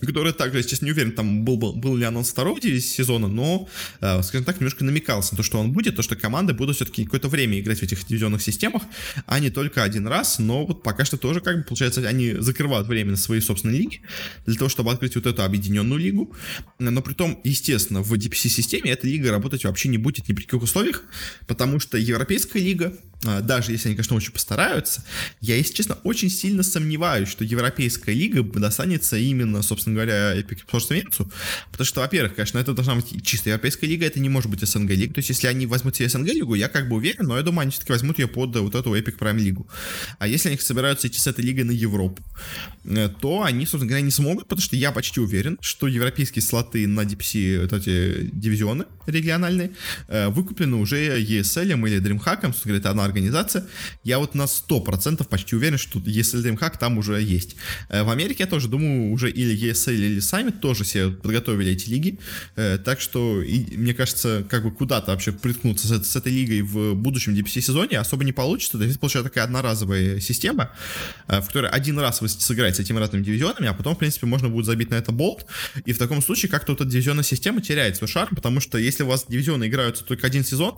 [0.00, 3.68] который также, естественно, не уверен, там был, был, был ли анонс второго сезона, но,
[4.00, 7.04] э, скажем так, немножко намекался на то, что он будет, то, что команды будут все-таки
[7.04, 8.82] какое-то время играть в этих дивизионных системах,
[9.26, 12.88] а не только один раз, но вот пока что тоже, как бы, получается, они закрывают
[12.88, 14.00] время на свои собственные лиги,
[14.46, 16.34] для того, чтобы открыть вот эту объединенную лигу,
[16.78, 20.62] но при том, естественно, в DPC-системе эта лига работать вообще не будет ни при каких
[20.62, 21.02] условиях,
[21.46, 22.92] потому что Европейская лига,
[23.24, 25.04] а, даже если они, конечно, очень постараются,
[25.40, 30.94] я, если честно, очень сильно сомневаюсь, что Европейская лига достанется именно, собственно говоря, Epic Sports
[30.94, 31.30] Венецу,
[31.70, 34.90] потому что, во-первых, конечно, это должна быть чисто Европейская лига, это не может быть СНГ
[34.90, 37.42] лига, то есть если они возьмут себе СНГ лигу, я как бы уверен, но я
[37.42, 39.66] думаю, они все-таки возьмут ее под вот эту Epic Prime лигу.
[40.18, 42.22] А если они собираются идти с этой лигой на Европу,
[42.84, 46.86] э, то они, собственно говоря, не смогут, потому что я почти уверен, что европейские слоты
[46.86, 49.72] на DPC, вот эти дивизионы региональные,
[50.08, 53.66] э, выкуплены уже ESL или DreamHack, собственно говоря, это одна организация.
[54.02, 57.56] Я вот на 100% почти уверен, что ESL DreamHack там уже есть.
[57.88, 61.88] Э, в Америке я тоже думаю, уже или ESL, или сами тоже себе подготовили эти
[61.88, 62.18] лиги.
[62.56, 66.62] Э, так что, и, мне кажется, как бы куда-то вообще приткнуться с, с этой лигой
[66.62, 68.78] в будущем DPC-сезоне особо не получится.
[68.78, 70.70] То есть получается такая одноразовая система,
[71.28, 74.48] в которой один раз вы сыграете с этими разными дивизионами, а потом, в принципе, можно
[74.48, 75.46] будет забить на это болт.
[75.84, 79.02] И в таком случае как-то вот эта дивизионная система теряет свой шарм, потому что если
[79.02, 80.74] у вас дивизионы играются только один сезон,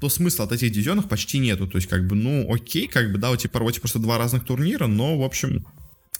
[0.00, 1.66] то смысла от этих дивизионов почти нету.
[1.66, 4.44] То есть, как бы, ну, окей, как бы, да, у тебя проводите просто два разных
[4.44, 5.66] турнира, но, в общем,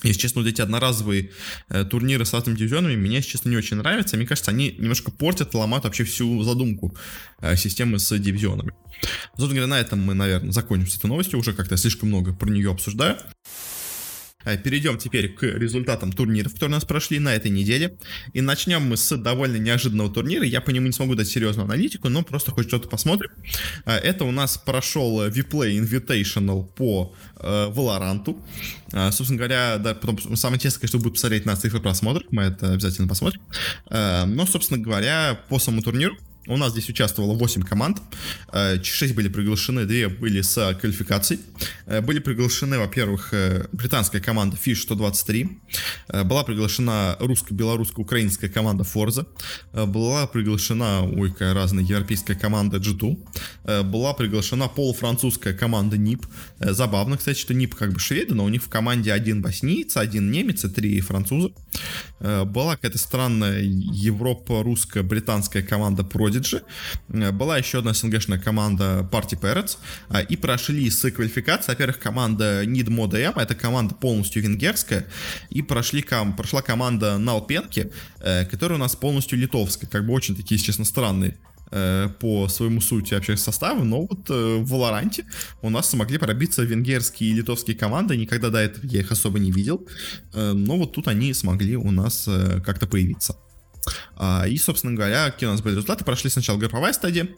[0.09, 1.31] если честно, вот эти одноразовые
[1.69, 4.17] э, турниры с разными дивизионами мне, если честно, не очень нравятся.
[4.17, 6.97] Мне кажется, они немножко портят, ломают вообще всю задумку
[7.41, 8.73] э, системы с дивизионами.
[9.37, 11.39] Собственно говоря, на этом мы, наверное, закончим с этой новостью.
[11.39, 13.17] Уже как-то слишком много про нее обсуждаю.
[14.45, 17.97] Э, перейдем теперь к результатам турниров, которые у нас прошли на этой неделе.
[18.33, 20.45] И начнем мы с довольно неожиданного турнира.
[20.45, 23.31] Я по нему не смогу дать серьезную аналитику, но просто хоть что-то посмотрим.
[23.87, 28.37] Э, это у нас прошел Vplay Invitational по э, Valorant.
[29.11, 32.25] Собственно говоря, да, потом самое интересное, конечно, будет посмотреть на цифры просмотров.
[32.31, 33.41] Мы это обязательно посмотрим.
[33.91, 37.99] Но, собственно говоря, по самому турниру у нас здесь участвовало 8 команд.
[38.53, 41.41] 6 э, были приглашены, 2 были с квалификацией.
[41.87, 45.59] Э, были приглашены, во-первых, э, британская команда Fish 123.
[46.25, 49.27] Была приглашена русско-белорусско-украинская команда Forza.
[49.73, 53.83] Была приглашена, ой, какая разная, европейская команда G2.
[53.85, 56.27] Была приглашена полуфранцузская команда НИП.
[56.59, 60.31] Забавно, кстати, что НИП как бы шведы, но у них в команде один боснийец, один
[60.31, 61.53] немец и три француза.
[62.21, 66.63] Была какая-то странная Европа-русско-британская команда Prodigy Prodigy.
[67.09, 69.79] Э, была еще одна СНГшная команда Party Parrots.
[70.11, 71.73] Э, и прошли с квалификации.
[71.73, 75.07] Во-первых, команда Need Mode M, это команда полностью венгерская.
[75.51, 76.05] И прошли,
[76.37, 79.89] прошла команда Налпенки, э, которая у нас полностью литовская.
[79.89, 81.37] Как бы очень такие, честно, странные
[82.21, 85.25] по своему сути вообще составу, но вот в Валоранте
[85.61, 89.51] у нас смогли пробиться венгерские и литовские команды, никогда до этого я их особо не
[89.51, 89.85] видел,
[90.33, 92.29] но вот тут они смогли у нас
[92.65, 93.37] как-то появиться.
[94.17, 96.05] А, и, собственно говоря, какие у нас были результаты.
[96.05, 97.29] Прошли сначала групповая стадия.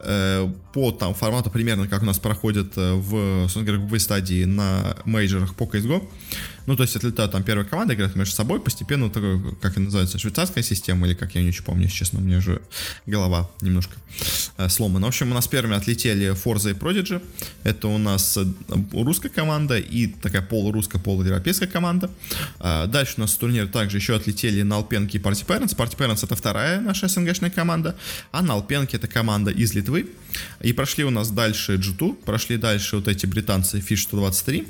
[0.00, 4.96] Э, по там, формату примерно, как у нас проходит э, в, собственно групповой стадии на
[5.04, 6.08] мейджорах по CSGO.
[6.66, 10.18] Ну, то есть отлетают там первая команда, играют между собой, постепенно, такой, как это называется,
[10.18, 12.62] швейцарская система, или как я не очень помню, если честно, у меня же
[13.04, 13.94] голова немножко
[14.56, 15.06] э, сломана.
[15.06, 17.22] В общем, у нас первыми отлетели Forza и Prodigy.
[17.64, 18.38] Это у нас
[18.92, 22.10] русская команда и такая полурусская, полуевропейская команда.
[22.58, 25.76] А дальше у нас с турнира также еще отлетели Налпенки и Party Parents.
[25.76, 27.96] Party Parents это вторая наша СНГшная команда,
[28.32, 30.08] а Налпенки это команда из Литвы.
[30.60, 34.66] И прошли у нас дальше G2, прошли дальше вот эти британцы Fish 123,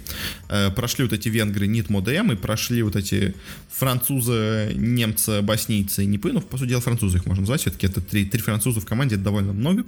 [0.49, 3.35] э, прошли вот эти венгры Nit Modem и прошли вот эти
[3.71, 8.01] французы, немцы, боснийцы и Нипы, ну, по сути дела, французы их можно назвать, все-таки это
[8.01, 9.85] три, три француза в команде, это довольно много.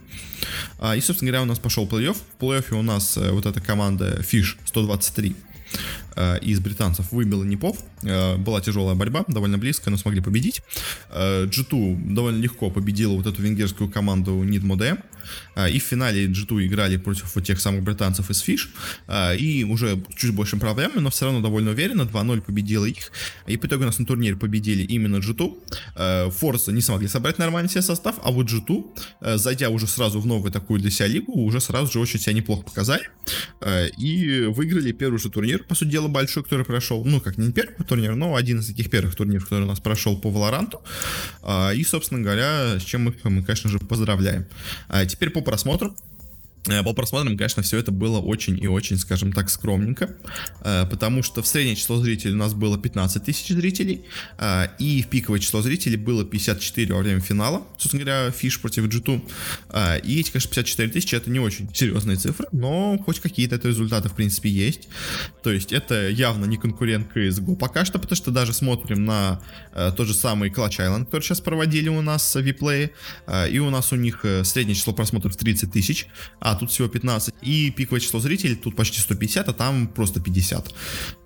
[0.78, 2.16] А, и, собственно говоря, у нас пошел плей-офф.
[2.38, 5.36] В плей-оффе у нас э, вот эта команда Fish 123
[5.74, 6.05] Э,
[6.42, 7.78] из британцев выбила Непов.
[8.02, 10.62] Э, была тяжелая борьба, довольно близко, но смогли победить.
[11.10, 14.98] G2 э, довольно легко победила вот эту венгерскую команду Mode.
[15.70, 19.36] И в финале G2 играли против вот тех самых британцев из Fish.
[19.36, 22.02] И уже чуть большим проблемами, но все равно довольно уверенно.
[22.02, 23.10] 2-0 победила их.
[23.48, 26.30] И по итогу у нас на турнире победили именно G2.
[26.30, 30.52] Forza не смогли собрать нормальный себе состав, а вот G2, зайдя уже сразу в новую
[30.52, 33.08] такую для себя лигу, уже сразу же очень себя неплохо показали.
[33.98, 37.52] И выиграли первый же турнир, по сути дела, дело большой, который прошел, ну, как не
[37.52, 40.80] первый турнир, но один из таких первых турниров, который у нас прошел по Валоранту.
[41.74, 44.46] И, собственно говоря, с чем мы, мы конечно же, поздравляем.
[44.88, 45.94] А теперь по просмотру.
[46.68, 50.10] Э, по просмотрам, конечно, все это было очень и очень, скажем так, скромненько,
[50.60, 54.04] э, потому что в среднее число зрителей у нас было 15 тысяч зрителей,
[54.38, 58.84] э, и в пиковое число зрителей было 54 во время финала, собственно говоря, Фиш против
[58.86, 63.68] G2, и эти, конечно, 54 тысячи это не очень серьезные цифры, но хоть какие-то это
[63.68, 64.88] результаты, в принципе, есть,
[65.42, 69.40] то есть это явно не конкурент CSGO пока что, потому что даже смотрим на
[69.96, 72.90] тот же самый Clutch Island, который сейчас проводили у нас в Vplay,
[73.50, 76.06] и у нас у них среднее число просмотров 30 тысяч,
[76.40, 77.34] а тут всего 15.
[77.42, 80.74] И пиковое число зрителей тут почти 150, а там просто 50.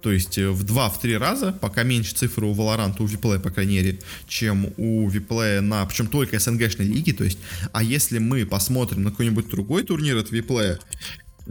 [0.02, 3.76] То есть э, в 2-3 раза, пока меньше цифры у Valorant, у WePlay, по крайней
[3.76, 7.38] мере, чем у WePlay на, причем только СНГшной лиги, то есть,
[7.72, 10.78] а если мы посмотрим на какой-нибудь другой турнир от WePlay,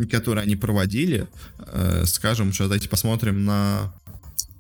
[0.10, 1.28] который они проводили,
[1.60, 3.94] э, скажем, сейчас давайте посмотрим на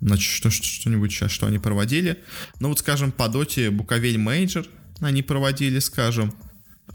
[0.02, 2.20] Значит, что, что-нибудь сейчас, что они проводили.
[2.62, 4.66] Ну вот, скажем, по доте Буковель Мейджор
[5.02, 6.34] они проводили, скажем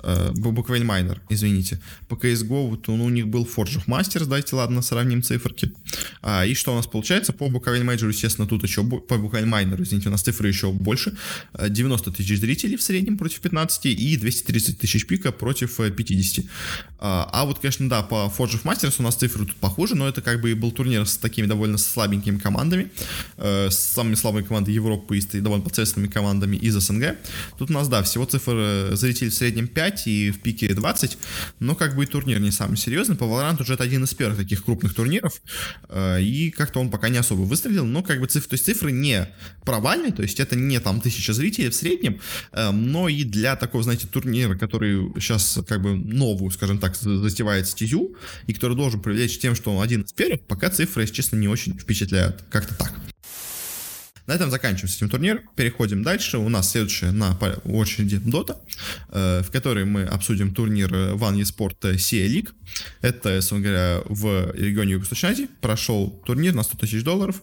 [0.04, 1.80] э, буквально майнер, извините.
[2.08, 5.72] По CSGO вот он, у них был Forge of Masters, давайте, ладно, сравним циферки.
[6.22, 7.32] А, и что у нас получается?
[7.32, 11.16] По буквально Major, естественно, тут еще, по буквально майнеру, извините, у нас цифры еще больше.
[11.58, 16.44] 90 э, тысяч зрителей в среднем против 15 и 230 тысяч пика против 50.
[16.44, 16.48] Э,
[16.98, 20.08] а, а вот, конечно, да, по Forge of Masters у нас цифры тут похуже, но
[20.08, 22.90] это как бы и был турнир с такими довольно слабенькими командами,
[23.36, 27.16] с самыми слабыми командами Европы и довольно посредственными командами из СНГ.
[27.58, 31.18] Тут у нас, да, всего цифр зрителей в среднем 5, 5 и в пике 20,
[31.60, 33.16] но как бы и турнир не самый серьезный.
[33.16, 35.40] По Valorant уже это один из первых таких крупных турниров,
[35.88, 38.92] э, и как-то он пока не особо выстрелил, но как бы цифры, то есть цифры
[38.92, 39.28] не
[39.64, 42.20] провальные, то есть это не там тысяча зрителей в среднем,
[42.52, 47.68] э, но и для такого, знаете, турнира, который сейчас как бы новую, скажем так, затевает
[47.68, 51.36] стезю, и который должен привлечь тем, что он один из первых, пока цифры, если честно,
[51.36, 52.44] не очень впечатляют.
[52.50, 53.13] Как-то так.
[54.26, 55.40] На этом заканчиваем с этим турниром.
[55.54, 56.38] Переходим дальше.
[56.38, 58.56] У нас следующая на очереди Dota,
[59.10, 62.50] э, в которой мы обсудим турнир ONE Esports SEA League.
[63.00, 67.42] Это, собственно говоря, в регионе Юго-Восточной Азии прошел турнир на 100 тысяч долларов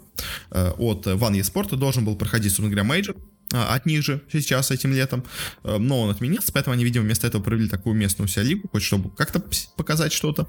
[0.52, 1.76] э, от ONE Esports.
[1.76, 3.16] Должен был проходить, собственно говоря, мейджор
[3.54, 5.24] а, от них же сейчас этим летом,
[5.64, 8.84] э, но он отменился, поэтому они, видимо, вместо этого провели такую местную SEA лигу, хоть
[8.84, 9.44] чтобы как-то
[9.76, 10.48] показать что-то.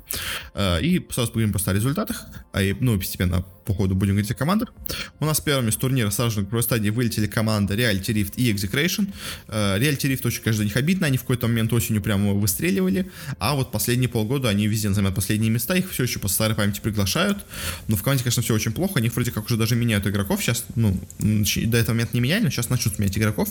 [0.83, 4.73] И сразу поговорим просто о результатах, а ну, постепенно по ходу будем говорить о командах.
[5.21, 8.53] У нас первыми с турнира сразу же на первой стадии вылетели команды Reality Rift и
[8.53, 9.13] Execration.
[9.49, 13.71] Reality Rift очень, за них обидно, они в какой-то момент осенью прямо выстреливали, а вот
[13.71, 17.45] последние полгода они везде занимают последние места, их все еще по старой памяти приглашают,
[17.89, 20.65] но в команде, конечно, все очень плохо, они вроде как уже даже меняют игроков, сейчас,
[20.75, 23.49] ну, до этого момента не меняли, но сейчас начнут менять игроков,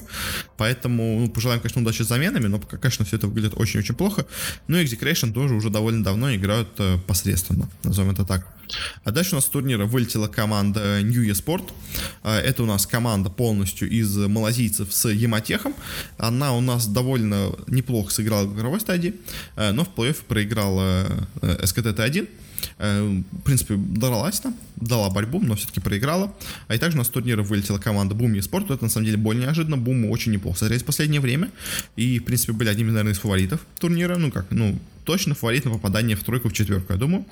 [0.58, 4.26] поэтому, ну, пожелаем, конечно, удачи с заменами, но пока, конечно, все это выглядит очень-очень плохо,
[4.68, 8.48] ну, Execration тоже уже довольно давно играют э, посредственно, назовем это так.
[9.04, 11.72] А дальше у нас с турнира вылетела команда New Esport.
[12.24, 15.76] А, это у нас команда полностью из малазийцев с Яматехом.
[16.18, 19.16] Она у нас довольно неплохо сыграла в игровой стадии,
[19.56, 21.11] а, но в плей-оффе проиграла
[21.42, 22.28] СКТ-1.
[22.78, 26.34] Э, в принципе, дралась там, дала борьбу, но все-таки проиграла.
[26.68, 28.74] А и также у нас с турнира вылетела команда Boom eSport.
[28.74, 29.76] Это на самом деле более неожиданно.
[29.76, 31.52] Boom очень неплохо смотрелись в последнее время.
[31.96, 34.18] И, в принципе, были одними, наверное, из фаворитов турнира.
[34.18, 37.26] Ну как, ну, точно фаворит на попадание в тройку, в четверку, я думаю.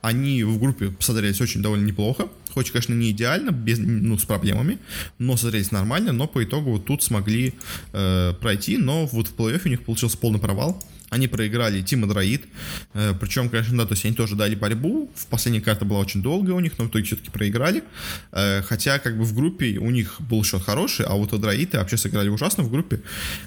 [0.00, 2.28] Они в группе смотрелись очень довольно неплохо.
[2.50, 4.78] Хоть, конечно, не идеально, без, ну, с проблемами,
[5.18, 7.54] но смотрелись нормально, но по итогу тут смогли
[7.92, 10.82] э, пройти, но вот в плей-оффе у них получился полный провал.
[11.12, 12.46] Они проиграли Тима Дроид.
[12.94, 15.10] Э, Причем, конечно, да, то есть они тоже дали борьбу.
[15.14, 17.84] В последней карте была очень долгая у них, но в итоге все-таки проиграли.
[18.32, 21.76] Э, хотя, как бы в группе у них был счет хороший, а вот у Дроиды
[21.76, 23.02] вообще сыграли ужасно в группе.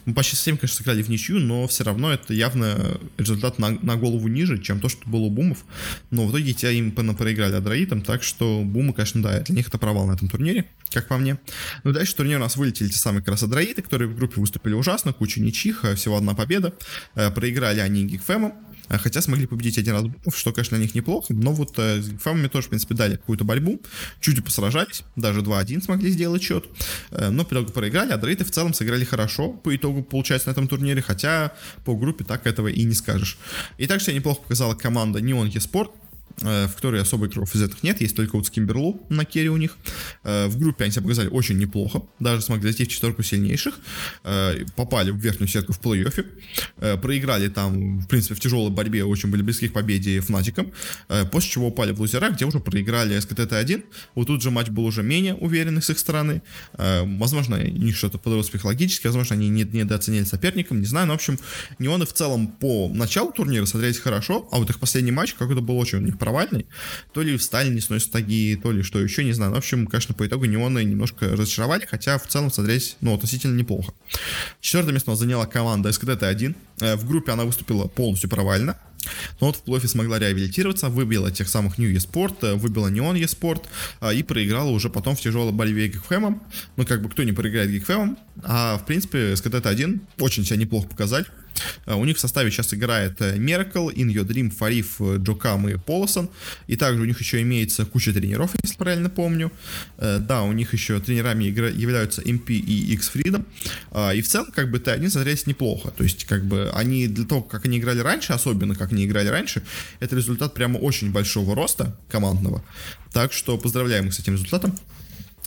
[0.05, 3.95] Мы почти совсем, конечно, сыграли в ничью, но все равно это явно результат на, на
[3.95, 5.65] голову ниже, чем то, что было у Бумов.
[6.11, 9.79] Но в итоге тебя им проиграли Адроитам, так что Бумы, конечно, да, для них это
[9.79, 11.39] провал на этом турнире, как по мне.
[11.83, 14.73] Ну дальше турнир у нас вылетели те самые как раз Адроиты, которые в группе выступили
[14.73, 16.75] ужасно, куча ничьих, э, всего одна победа.
[17.15, 18.53] Проиграли проиграли они Гигфэмом,
[18.89, 20.03] а, хотя смогли победить один раз
[20.35, 23.45] что, конечно, для них неплохо, но вот э, с Гигфэмами тоже, в принципе, дали какую-то
[23.45, 23.81] борьбу,
[24.19, 26.65] чуть посражались, даже 2-1 смогли сделать счет,
[27.11, 30.51] э, но по итогу проиграли, а Дрейты в целом сыграли хорошо, по итогу, получается, на
[30.51, 31.53] этом турнире, хотя
[31.85, 33.37] по группе так этого и не скажешь.
[33.77, 35.91] И также неплохо показала команда Neon eSport,
[36.37, 39.77] в которой особо игроков нет, есть только вот Скимберлу на керри у них.
[40.23, 43.75] Э, в группе они себя показали очень неплохо, даже смогли зайти в четверку сильнейших,
[44.23, 49.29] э, попали в верхнюю сетку в плей-оффе, проиграли там, в принципе, в тяжелой борьбе, очень
[49.29, 50.71] были близки к победе Фнатиком,
[51.31, 53.83] после чего упали в лузера, где уже проиграли СКТ-1.
[54.15, 56.41] Вот тут же матч был уже менее уверенный с их стороны.
[56.73, 61.39] Возможно, у них что-то подалось психологически, возможно, они недооценили соперником, не знаю, но, в общем,
[61.79, 65.77] неоны в целом по началу турнира смотрелись хорошо, а вот их последний матч какой-то был
[65.77, 66.65] очень них провальный.
[67.13, 69.53] То ли встали не сносят таги, то ли что еще, не знаю.
[69.53, 73.93] в общем, конечно, по итогу неоны немножко разочаровали, хотя в целом смотрелись, ну, относительно неплохо.
[74.61, 76.55] Четвертое место заняла команда СКТ-1.
[76.81, 78.77] Э, в группе она выступила полностью провально.
[79.39, 83.65] но вот в плей смогла реабилитироваться, выбила тех самых New eSport, выбила Neon eSport
[84.15, 86.41] и проиграла уже потом в тяжелой борьбе Гигфэмом.
[86.75, 91.25] Ну, как бы кто не проиграет Гигфэмом, а в принципе SKT-1 очень себя неплохо показали.
[91.85, 96.29] Э, у них в составе сейчас играет Miracle, In Your Dream, Фариф, Джокам и Полосон.
[96.67, 99.51] И также у них еще имеется куча тренеров, если правильно помню.
[99.97, 103.45] Э, да, у них еще тренерами являются MP и X Freedom.
[103.91, 105.91] А, и в целом, как бы, Т1 смотрелись неплохо.
[105.91, 109.27] То есть, как бы, они для того, как они играли раньше, особенно как они играли
[109.27, 109.63] раньше,
[109.99, 112.63] это результат прямо очень большого роста командного.
[113.13, 114.77] Так что поздравляем их с этим результатом.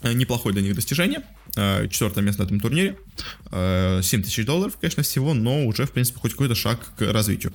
[0.02, 1.22] Э, неплохое для них достижение.
[1.56, 2.96] Э, четвертое место на этом турнире.
[3.50, 7.52] 7 э, тысяч долларов, конечно, всего, но уже, в принципе, хоть какой-то шаг к развитию.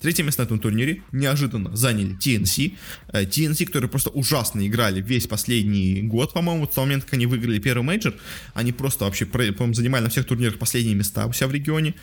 [0.00, 2.74] Третье место на этом турнире неожиданно заняли TNC.
[3.12, 7.58] TNC, которые просто ужасно играли весь последний год, по-моему, с того момента, как они выиграли
[7.58, 8.14] первый мейджор.
[8.54, 11.94] Они просто вообще, по-моему, занимали на всех турнирах последние места у себя в регионе.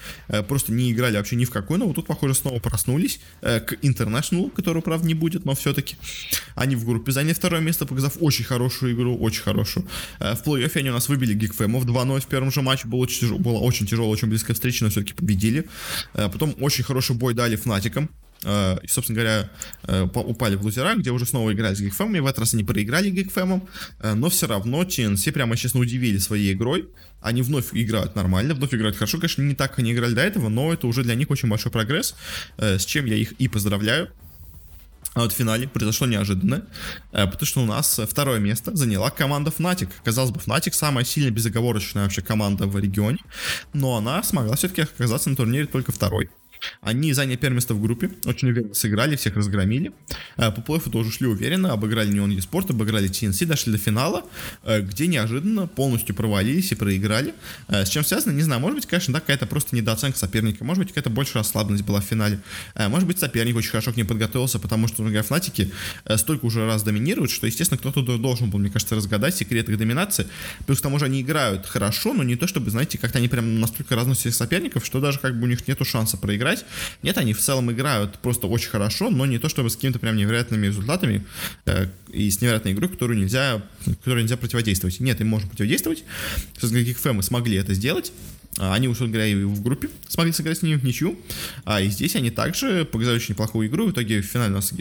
[0.48, 4.50] Просто не играли вообще ни в какой, но вот тут, похоже, снова проснулись к International,
[4.52, 5.96] которого, правда, не будет, но все-таки.
[6.56, 9.73] Они в группе заняли второе место, показав очень хорошую игру, очень хорошую.
[10.20, 12.88] В плей-оффе они у нас выбили Гигфэмов 2-0 в первом же матче.
[12.88, 15.68] Было очень, тяжело, было очень тяжело, очень близкая встреча, но все-таки победили.
[16.14, 18.10] Э, потом очень хороший бой дали Фнатикам.
[18.44, 19.50] Uh, и, собственно говоря,
[20.14, 22.20] упали в лузера, где уже снова играли с Гигфэмами.
[22.20, 23.70] В этот раз они проиграли Гигфэмом,
[24.16, 26.90] но все равно TNC прямо, честно, удивили своей игрой.
[27.22, 29.18] Они вновь играют нормально, вновь играют хорошо.
[29.18, 32.16] Конечно, не так, они играли до этого, но это уже для них очень большой прогресс,
[32.58, 34.10] с чем я их и поздравляю.
[35.14, 36.66] А вот в финале произошло неожиданно,
[37.12, 39.90] э, потому что у нас второе место заняла команда Fnatic.
[40.04, 43.20] Казалось бы, Fnatic самая сильная безоговорочная вообще команда в регионе,
[43.74, 46.30] но она смогла все-таки оказаться на турнире только второй.
[46.82, 49.92] Они заняли первое место в группе, очень уверенно сыграли, всех разгромили.
[50.38, 54.26] Э, по плей тоже шли уверенно, обыграли Neon eSport, обыграли TNC, дошли до финала,
[54.64, 57.34] э, где неожиданно полностью провалились и проиграли.
[57.68, 60.84] Э, с чем связано, не знаю, может быть, конечно, да, какая-то просто недооценка соперника, может
[60.84, 62.40] быть, какая-то больше расслабленность была в финале.
[62.76, 65.72] Может быть, соперник очень хорошо к ним подготовился, потому что, например, Фнатики
[66.18, 70.28] столько уже раз доминируют, что, естественно, кто-то должен был, мне кажется, разгадать секрет их доминации.
[70.66, 73.60] Плюс к тому же они играют хорошо, но не то, чтобы, знаете, как-то они прям
[73.60, 76.66] настолько разносят соперников, что даже как бы у них нету шанса проиграть играть.
[77.02, 80.16] Нет, они в целом играют просто очень хорошо, но не то чтобы с какими-то прям
[80.16, 81.26] невероятными результатами
[81.66, 83.62] э, и с невероятной игрой, которую нельзя,
[84.04, 85.00] которой нельзя противодействовать.
[85.00, 86.04] Нет, им можно противодействовать.
[86.60, 88.12] С каких мы смогли это сделать.
[88.60, 91.18] А, они, условно говоря, и в группе смогли сыграть с ними в ничью.
[91.66, 93.88] А и здесь они также показали очень неплохую игру.
[93.88, 94.74] В итоге в финале у нас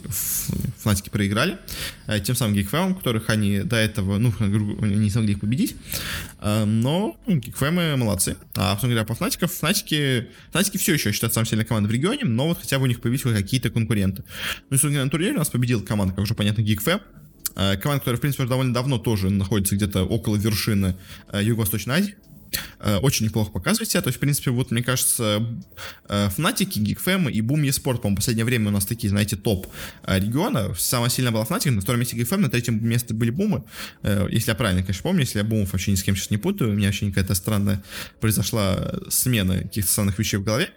[0.79, 1.59] фанатики проиграли.
[2.07, 5.77] А, тем самым Geekfam, которых они до этого, ну, не смогли их победить.
[6.39, 8.37] А, но Geekfam молодцы.
[8.57, 12.25] А, собственно говоря, по Фнатиков, Фнатики, Фнатики все еще считают самой сильной командой в регионе,
[12.25, 14.23] но вот хотя бы у них появились какие-то конкуренты.
[14.69, 17.01] Ну, собственно говоря, на турнире у нас победила команда, как уже понятно, Geekfam.
[17.55, 20.97] Команда, которая, в принципе, уже довольно давно тоже находится где-то около вершины
[21.33, 22.15] Юго-Восточной Азии.
[22.81, 24.03] Э, очень неплохо показывает себя.
[24.03, 25.47] То есть, в принципе, вот, мне кажется,
[26.09, 29.67] э, Фнатики, Гигфэм и Boom eSport, по-моему, в последнее время у нас такие, знаете, топ
[30.05, 30.75] э, региона.
[30.77, 33.65] Самая сильная была Фнатик, на втором месте Гигфэм, на третьем месте были Бумы.
[34.03, 36.71] Если я правильно, конечно, помню, если я Бумов вообще ни с кем сейчас не путаю,
[36.71, 37.83] у меня вообще какая-то странная
[38.21, 40.71] произошла смена каких-то странных вещей в голове.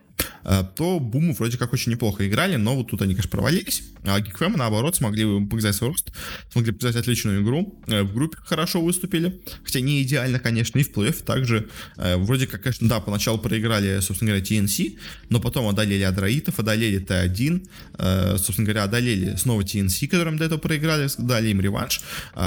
[0.45, 3.83] Э, то Буму вроде как очень неплохо играли, но вот тут они, конечно, провалились.
[4.03, 6.11] А Гикфэмы, наоборот, смогли показать свой рост,
[6.51, 7.81] смогли показать отличную игру.
[7.87, 11.69] Э, в группе хорошо выступили, хотя не идеально, конечно, и в плей-оффе также.
[11.97, 14.97] Э, вроде как, конечно, да, поначалу проиграли, собственно говоря, TNC,
[15.29, 21.09] но потом одолели Адраитов, одолели Т1, собственно говоря, одолели снова TNC, которым до этого проиграли,
[21.17, 22.01] дали им реванш,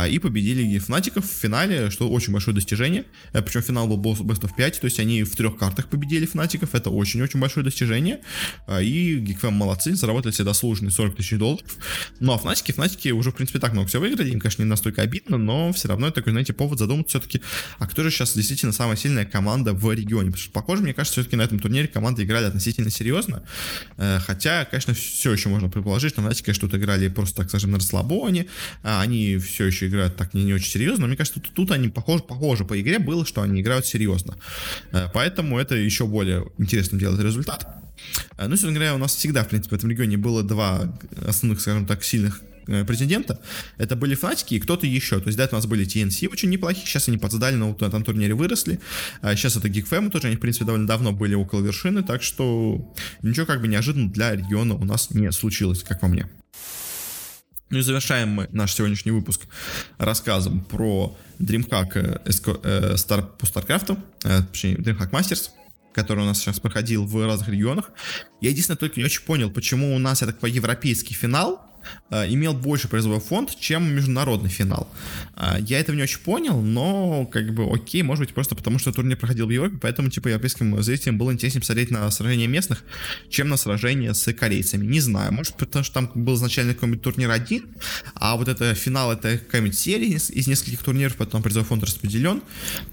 [0.09, 3.05] и победили Фнатиков в финале, что очень большое достижение.
[3.33, 6.91] Причем финал был Best of 5, то есть они в трех картах победили Фнатиков, это
[6.91, 8.21] очень-очень большое достижение достижение,
[8.67, 11.67] а, и Geekfam молодцы, заработали себе заслуженные 40 тысяч долларов.
[12.21, 15.03] Ну, а Фнатики, Фнатики уже, в принципе, так много все выиграли, им, конечно, не настолько
[15.03, 17.41] обидно, но все равно это такой, знаете, повод задуматься все-таки,
[17.79, 20.31] а кто же сейчас действительно самая сильная команда в регионе?
[20.31, 23.43] Потому что, похоже, мне кажется, все-таки на этом турнире команды играли относительно серьезно,
[23.97, 27.71] э, хотя, конечно, все еще можно предположить, что Фнатики, конечно, тут играли просто, так скажем,
[27.71, 28.47] на расслабоне,
[28.83, 31.71] а они все еще играют так не, не очень серьезно, но мне кажется, тут, тут
[31.71, 34.37] они похоже, похоже по игре было, что они играют серьезно.
[34.93, 37.48] Э, поэтому это еще более интересно делает результат.
[38.37, 40.93] Э, ну, собственно говоря, у нас всегда, в принципе, в этом регионе было два
[41.27, 43.41] основных, скажем так, сильных э, претендента.
[43.77, 45.21] Это были Фнатики и кто-то еще.
[45.21, 47.81] То есть до этого у нас были TNC очень неплохие, сейчас они подсдали, но вот
[47.81, 48.81] на этом турнире выросли.
[49.23, 52.95] А сейчас это GeekFam тоже, они, в принципе, довольно давно были около вершины, так что
[53.23, 56.29] ничего как бы неожиданно для региона у нас не случилось, как по мне.
[57.71, 59.43] Ну и завершаем мы наш сегодняшний выпуск
[59.99, 65.51] рассказом про DreamHack э, Star, по StarCraft, точнее, DreamHack Masters
[65.99, 67.91] который у нас сейчас проходил в разных регионах.
[68.41, 71.68] Я единственное только не очень понял, почему у нас, я так по европейский финал,
[72.11, 74.89] имел больше призовой фонд, чем международный финал.
[75.37, 78.93] Э, я этого не очень понял, но как бы окей, может быть просто потому, что
[78.93, 82.85] турнир проходил в Европе, поэтому типа европейским зрителям было интереснее посмотреть на сражения местных,
[83.29, 84.87] чем на сражения с корейцами.
[84.87, 87.66] Не знаю, может потому что там был изначально какой-нибудь турнир один,
[88.14, 92.43] а вот это финал это какая-нибудь серия из, нескольких турниров, потом призовой фонд распределен.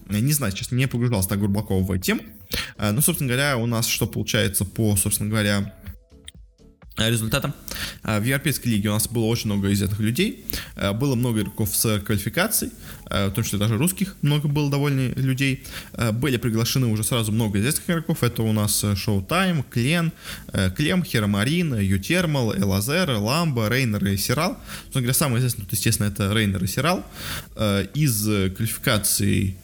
[0.09, 2.21] Не знаю, честно, не погружался так глубоко в тему.
[2.79, 5.84] Ну, собственно говоря, у нас что получается по, собственно говоря, Э,
[6.97, 7.53] результатом.
[8.03, 11.75] Э, в Европейской лиге у нас было очень много известных людей, э, было много игроков
[11.75, 12.71] с квалификацией,
[13.07, 15.63] в том числе даже русских много было довольно людей.
[16.13, 20.11] Были приглашены уже сразу много известных игроков, это у нас Showtime, Клен,
[20.75, 24.57] Клем, Херомарин, Ютермал, Элазер, Ламба, Рейнер и Сирал.
[24.85, 27.05] Собственно говоря, самый известный тут, естественно, это Рейнер и Сирал.
[27.93, 28.23] Из
[28.55, 29.55] квалификаций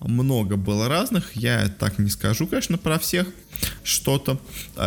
[0.00, 3.26] много было разных, я так не скажу, конечно, про всех
[3.84, 4.40] что-то.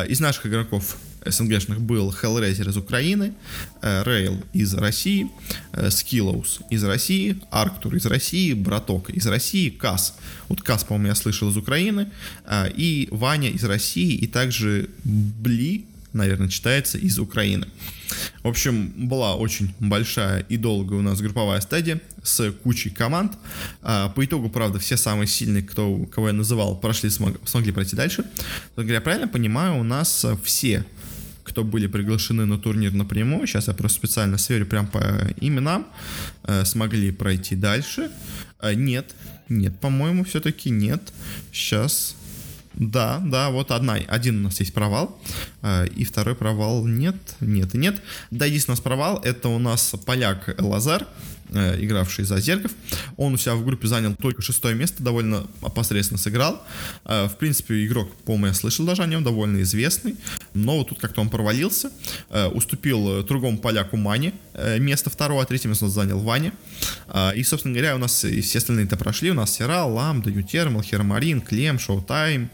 [0.07, 3.33] Из наших игроков СНГшных был Hellraiser из Украины,
[3.81, 5.29] э, из России,
[5.73, 10.15] Skillows э, из России, Арктур из России, Браток из России, Кас.
[10.49, 12.09] Вот Кас, по-моему, я слышал из Украины,
[12.45, 17.67] э, и Ваня из России, и также Бли, наверное, читается из Украины.
[18.43, 23.37] В общем, была очень большая и долгая у нас групповая стадия с кучей команд.
[23.81, 28.25] По итогу, правда, все самые сильные, кто, кого я называл, прошли, смог, смогли пройти дальше.
[28.75, 30.85] Я правильно понимаю, у нас все
[31.51, 34.99] кто были приглашены на турнир напрямую, сейчас я просто специально сверю прям по
[35.41, 35.85] именам,
[36.43, 38.09] э, смогли пройти дальше.
[38.61, 39.13] Э, нет,
[39.49, 41.01] нет, по-моему, все-таки нет.
[41.51, 42.15] Сейчас
[42.73, 45.21] да, да, вот одна, один у нас есть провал,
[45.61, 48.01] э, и второй провал нет, нет и нет.
[48.31, 51.05] Да, единственный у нас провал, это у нас поляк Лазар,
[51.51, 52.71] игравший за Зерков.
[53.17, 56.63] Он у себя в группе занял только шестое место, довольно посредственно сыграл.
[57.05, 60.15] Э, в принципе, игрок, по-моему, я слышал даже о нем, довольно известный.
[60.53, 61.91] Но вот тут как-то он провалился.
[62.29, 64.33] Э, уступил другому поляку Мане
[64.79, 66.53] место второго, а третье место занял Ваня.
[67.35, 69.31] И, собственно говоря, у нас все остальные-то прошли.
[69.31, 72.49] У нас Сера, Ламда, Ютермал, Хермарин, Клем, Шоутайм,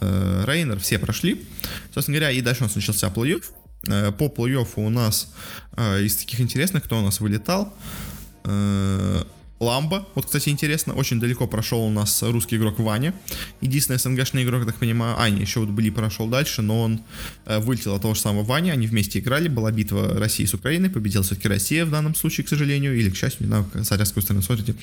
[0.00, 1.44] Рейнер, все прошли.
[1.92, 4.12] Собственно говоря, и дальше у нас начался плей-офф.
[4.12, 5.32] По плей-оффу у нас
[5.76, 8.09] из таких интересных, кто у нас вылетал, э,
[9.60, 13.12] Ламба, вот, кстати, интересно, очень далеко прошел у нас русский игрок Ваня.
[13.60, 17.02] Единственный СНГшный игрок, так понимаю, а, не, еще вот Бли прошел дальше, но он
[17.44, 20.88] э, вылетел от того же самого Вани, они вместе играли, была битва России с Украиной,
[20.88, 24.22] победила все-таки Россия в данном случае, к сожалению, или к счастью, не знаю, с какой
[24.22, 24.74] стороны смотрите.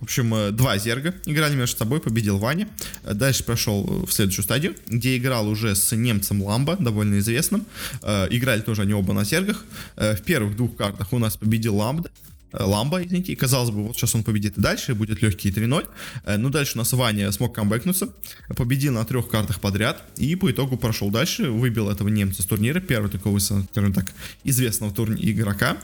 [0.00, 2.66] В общем, э, два зерга играли между собой, победил Ваня.
[3.04, 7.66] Э, дальше прошел в следующую стадию, где играл уже с немцем Ламба, довольно известным.
[8.02, 9.64] Э, играли тоже они оба на зергах.
[9.94, 13.84] Э, в первых двух картах у нас победил Ламба, Э, Ламба, извините, и казалось бы,
[13.84, 15.86] вот сейчас он победит и дальше, будет легкий 3-0.
[16.24, 18.08] Э, но дальше у нас Ваня смог камбэкнуться,
[18.56, 22.80] победил на трех картах подряд и по итогу прошел дальше, выбил этого немца с турнира,
[22.80, 24.12] первого такого, скажем так,
[24.44, 25.76] известного турнира игрока,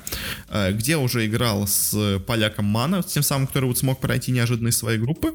[0.48, 4.78] э, где уже играл с поляком Мана, тем самым, который вот смог пройти неожиданно из
[4.78, 5.34] своей группы.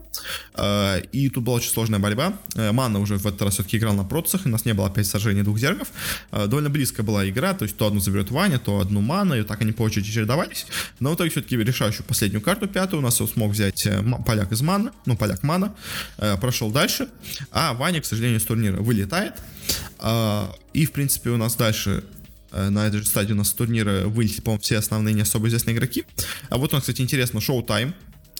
[1.11, 2.33] И тут была очень сложная борьба.
[2.55, 5.43] Мана уже в этот раз все-таки играл на процессах, у нас не было опять сражения
[5.43, 5.87] двух зергов.
[6.31, 9.61] Довольно близкая была игра, то есть то одну заберет Ваня, то одну Мана, и так
[9.61, 10.65] они по очереди чередовались.
[10.99, 14.51] Но вот итоге все-таки решающую последнюю карту, пятую, у нас он смог взять э, поляк
[14.51, 15.75] из мана, ну, поляк мана,
[16.17, 17.07] э, прошел дальше,
[17.51, 19.33] а Ваня, к сожалению, с турнира вылетает,
[19.99, 22.03] э, и, в принципе, у нас дальше
[22.51, 25.47] э, на этой же стадии у нас с турнира вылетели, по-моему, все основные не особо
[25.47, 26.03] известные игроки.
[26.49, 27.39] А вот у нас, кстати, интересно,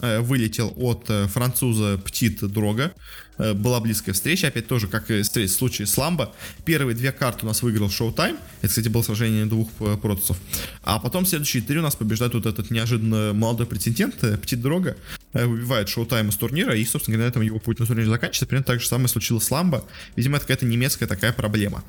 [0.01, 2.93] э, вылетел от француза Птит Дрога.
[3.37, 6.33] Э, была близкая встреча, опять тоже, как и в случае с Ламбо.
[6.65, 10.37] Первые две карты у нас выиграл Showtime, это, кстати, было сражение двух э, протусов.
[10.83, 14.97] А потом следующие три у нас побеждает вот этот неожиданно молодой претендент, э, Птит Дрога,
[15.33, 18.45] выбивает Showtime из турнира, и, собственно говоря, на этом его путь на турнире заканчивается.
[18.45, 19.83] Примерно так же самое случилось с Ламбо.
[20.15, 21.83] Видимо, это какая-то немецкая такая проблема.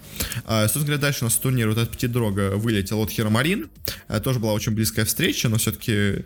[0.46, 3.68] А, собственно говоря, дальше у нас с турнира вот этот Птит Дрога вылетел от Херомарин.
[4.22, 6.24] Тоже была очень близкая встреча, но все-таки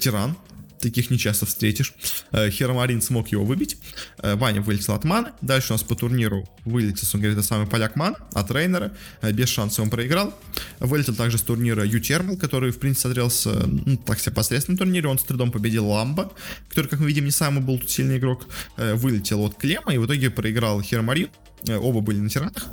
[0.00, 0.36] тиран
[0.80, 1.94] таких не часто встретишь.
[2.32, 3.76] Э, Херомарин смог его выбить.
[4.18, 5.30] Э, Ваня вылетел от маны.
[5.40, 8.92] Дальше у нас по турниру вылетел, он говорит, это самый поляк ман от трейнера.
[9.22, 10.34] Э, без шанса он проиграл.
[10.80, 15.08] Вылетел также с турнира Ютермал, который, в принципе, смотрелся, ну, так себе посредственном турнире.
[15.08, 16.32] Он с трудом победил Ламба,
[16.68, 18.46] который, как мы видим, не самый был тут сильный игрок.
[18.76, 21.28] Вылетел от Клема и в итоге проиграл Херомарин.
[21.68, 22.66] Оба были на тиранах.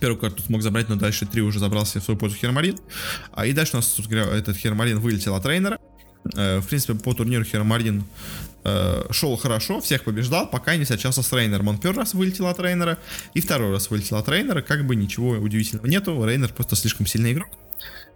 [0.00, 2.76] Первую карту смог забрать, но дальше три уже забрался в свою пользу Хермарин.
[3.32, 5.78] А и дальше у нас, этот Хермарин вылетел от трейнера.
[6.34, 8.04] Э, в принципе, по турниру Херомарин
[8.64, 11.68] э, шел хорошо, всех побеждал, пока не сочался с Рейнером.
[11.68, 12.98] Он первый раз вылетел от Рейнера,
[13.34, 17.32] и второй раз вылетел от Рейнера, как бы ничего удивительного нету, Рейнер просто слишком сильный
[17.32, 17.48] игрок.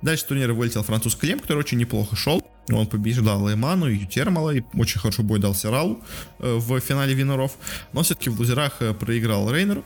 [0.02, 2.46] Дальше турнира вылетел француз Клем, который очень неплохо шел.
[2.70, 6.02] Он побеждал Эману, и Ютермала, и очень хорошо бой дал Сиралу
[6.38, 7.52] э, в финале Виноров.
[7.92, 9.84] Но все-таки в лузерах проиграл Рейнеру.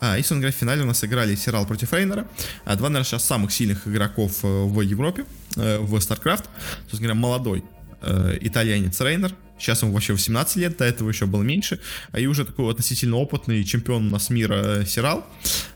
[0.00, 2.26] А, и, собственно в финале у нас играли Сирал против Рейнера.
[2.64, 5.24] А, два, наверное, сейчас самых сильных игроков в Европе,
[5.56, 6.44] в StarCraft.
[6.82, 7.64] Собственно говоря, молодой
[8.02, 9.32] э, итальянец Рейнер.
[9.58, 11.80] Сейчас ему вообще 18 лет, до этого еще было меньше.
[12.12, 15.26] А и уже такой относительно опытный чемпион у нас мира Сирал.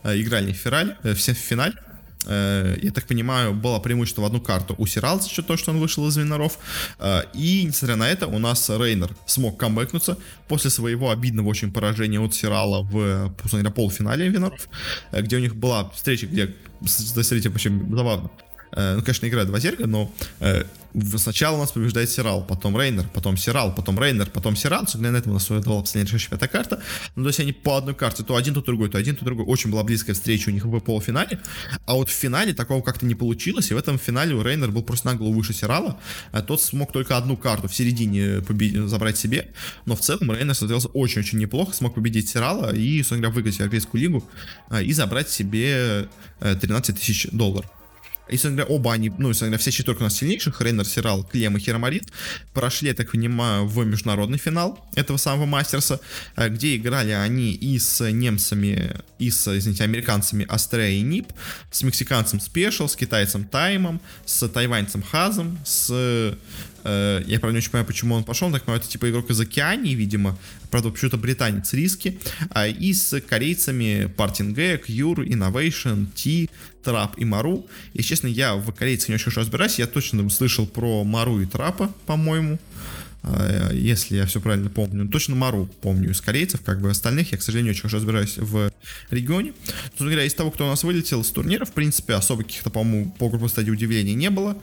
[0.04, 1.74] Играли в, фираль, в финале.
[2.26, 5.78] Э, я так понимаю, было преимущество в одну карту у Сиралца, что то, что он
[5.78, 6.58] вышел из Виноров.
[6.98, 10.18] Э, и, несмотря на это, у нас Рейнер смог камбэкнуться
[10.48, 14.68] после своего обидного очень поражения от Сирала в, собственно полуфинале Виноров,
[15.12, 16.54] э, где у них была встреча, где,
[16.84, 18.30] смотрите, очень забавно,
[18.72, 20.64] Э, ну, конечно, играет два зерга, но э,
[21.16, 24.86] сначала у нас побеждает Сирал, потом Рейнер, потом Сирал, потом Рейнер, потом Сирал.
[24.94, 26.82] Для этого у нас была последняя решающая пятая карта.
[27.16, 29.44] Ну, то есть они по одной карте, то один, то другой, то один, то другой.
[29.46, 31.38] Очень была близкая встреча у них в полуфинале.
[31.86, 33.70] А вот в финале такого как-то не получилось.
[33.70, 35.98] И в этом финале у Рейнер был просто нагло выше Сирала.
[36.32, 38.88] А тот смог только одну карту в середине побед...
[38.88, 39.52] забрать себе.
[39.86, 41.74] Но в целом Рейнер смотрелся очень-очень неплохо.
[41.74, 44.24] Смог победить Сирала и, собственно говоря, выиграть Европейскую лигу
[44.82, 46.08] и забрать себе
[46.40, 47.70] 13 э, тысяч долларов.
[48.30, 51.56] Если говоря, оба они, ну, если говоря, вся четверка у нас сильнейших, Рейнер, Сирал, Клем
[51.56, 52.04] и Херомарит,
[52.54, 56.00] прошли, я так понимаю, в международный финал этого самого Мастерса,
[56.36, 61.28] э, где играли они и с немцами, и с, извините, американцами Астрея и Нип,
[61.70, 66.36] с мексиканцем Спешл, с китайцем Таймом, с тайваньцем Хазом, с
[66.84, 68.50] я, правда, не очень понимаю, почему он пошел.
[68.50, 70.38] Так понимаю, это типа игрок из Океании, видимо.
[70.70, 72.18] Правда, почему-то британец риски.
[72.50, 76.50] А, и с корейцами Партинге, Кьюр, Innovation, Ти,
[76.82, 77.66] Трап и Мару.
[77.94, 79.78] И, честно, я в корейцах не очень хорошо разбираюсь.
[79.78, 82.58] Я точно слышал про Мару и Трапа, по-моему.
[83.22, 85.08] А, если я все правильно помню.
[85.08, 88.72] Точно Мару помню из корейцев, как бы остальных я, к сожалению, очень хорошо разбираюсь в
[89.10, 89.52] регионе.
[89.96, 93.10] Тут говоря, из того, кто у нас вылетел с турнира, в принципе, особо каких-то, по-моему,
[93.18, 94.56] по группе стадии удивлений не было.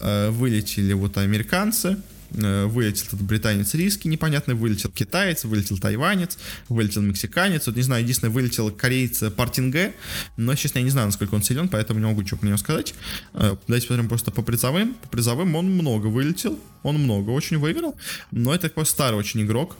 [0.00, 7.02] А, вылетели вот американцы, Э, вылетел этот британец риски непонятный, вылетел китаец, вылетел тайванец, вылетел
[7.02, 9.94] мексиканец, вот не знаю, единственное, вылетел кореец Партинге,
[10.36, 12.94] но, честно, я не знаю, насколько он силен, поэтому не могу ничего про него сказать.
[13.34, 14.94] Э, давайте посмотрим просто по призовым.
[14.94, 17.96] По призовым он много вылетел, он много очень выиграл,
[18.30, 19.76] но это такой старый очень игрок,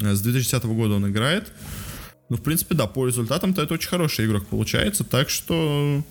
[0.00, 1.52] э, с 2010 года он играет.
[2.28, 6.04] Ну, в принципе, да, по результатам-то это очень хороший игрок получается, так что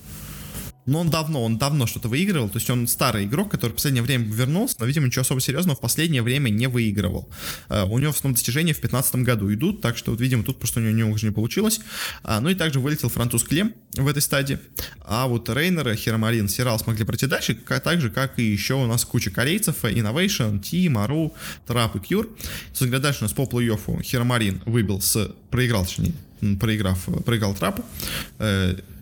[0.88, 4.02] но он давно, он давно что-то выигрывал, то есть он старый игрок, который в последнее
[4.02, 7.30] время вернулся, но, видимо, ничего особо серьезного в последнее время не выигрывал.
[7.70, 10.58] Uh, у него в основном достижения в 2015 году идут, так что, вот, видимо, тут
[10.58, 11.82] просто у него, у него уже не получилось.
[12.24, 14.60] Uh, ну и также вылетел француз Клем в этой стадии.
[15.02, 19.04] А вот Рейнер, Херомарин, Сирал смогли пройти дальше, так же, как и еще у нас
[19.04, 21.34] куча корейцев, Innovation, Ти, Мару,
[21.66, 22.30] Трап и Кьюр.
[22.70, 25.32] Собственно, дальше у нас по плей-оффу Херомарин выбил с...
[25.52, 26.14] проиграл, точнее,
[26.60, 27.84] проиграв, проиграл Трапу.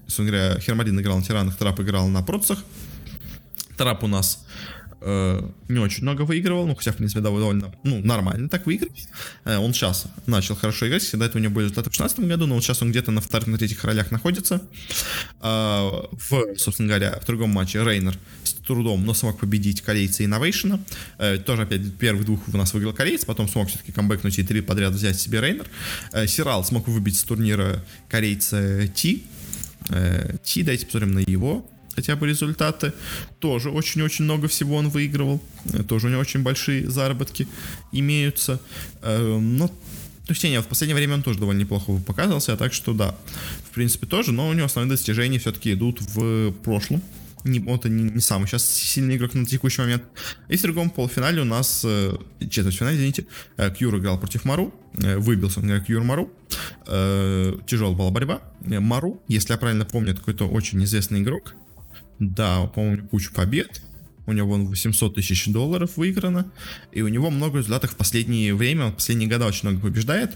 [0.07, 2.63] Uh, собственно говоря, Хермадин играл на тиранах, Трап играл на процессах.
[3.77, 4.45] Трап у нас
[5.01, 8.91] э, не очень много выигрывал, ну, хотя, в принципе, довольно, ну, нормально так выиграл.
[9.43, 12.47] Э, он сейчас начал хорошо играть, до этого у него были результаты в 2016 году,
[12.47, 14.61] но вот сейчас он где-то на вторых, на третьих ролях находится.
[15.41, 20.79] Э, в, собственно говоря, в другом матче Рейнер с трудом, но смог победить корейца Innovation.
[21.17, 24.61] Э, тоже, опять, первых двух у нас выиграл кореец, потом смог все-таки камбэкнуть и три
[24.61, 25.65] подряд взять себе Рейнер.
[26.13, 29.25] Э, Сирал смог выбить с турнира корейца Ти,
[30.43, 31.65] Ти, давайте посмотрим на его
[31.95, 32.93] хотя бы результаты.
[33.39, 35.41] Тоже очень-очень много всего он выигрывал.
[35.73, 37.47] Э, тоже у него очень большие заработки
[37.91, 38.59] имеются.
[39.01, 42.93] Э, но то есть, не, в последнее время он тоже довольно неплохо показывался, так что
[42.93, 43.15] да,
[43.69, 47.03] в принципе тоже, но у него основные достижения все-таки идут в прошлом
[47.45, 50.03] не, это не, не самый сейчас сильный игрок на текущий момент.
[50.49, 53.27] И в другом полуфинале у нас, э, четвертьфинале, извините,
[53.57, 56.33] э, Кьюр играл против Мару, э, выбился он Кьюр Мару,
[56.87, 58.41] э, тяжелая была борьба.
[58.65, 61.53] Э, Мару, если я правильно помню, это какой-то очень известный игрок,
[62.19, 63.81] да, по-моему, кучу побед,
[64.27, 66.51] у него вон 800 тысяч долларов выиграно,
[66.91, 70.31] и у него много результатов в последнее время, он в последние года очень много побеждает,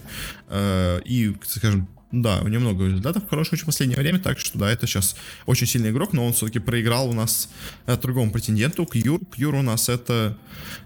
[0.47, 4.57] э, и, скажем, да, у него много результатов хороших очень в последнее время, так что
[4.57, 7.49] да, это сейчас очень сильный игрок, но он все-таки проиграл у нас
[7.85, 9.19] э, другому претенденту, Кьюр.
[9.25, 10.35] Кьюр у нас это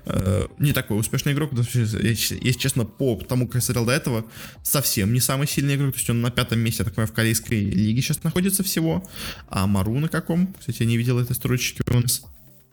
[0.06, 4.26] э, не такой успешный игрок, если честно, по тому, как я смотрел до этого,
[4.64, 8.02] совсем не самый сильный игрок, то есть он на пятом месте, я в корейской лиге
[8.02, 9.08] сейчас находится всего,
[9.48, 10.54] а Мару на каком?
[10.60, 12.22] Кстати, я не видел этой строчки у нас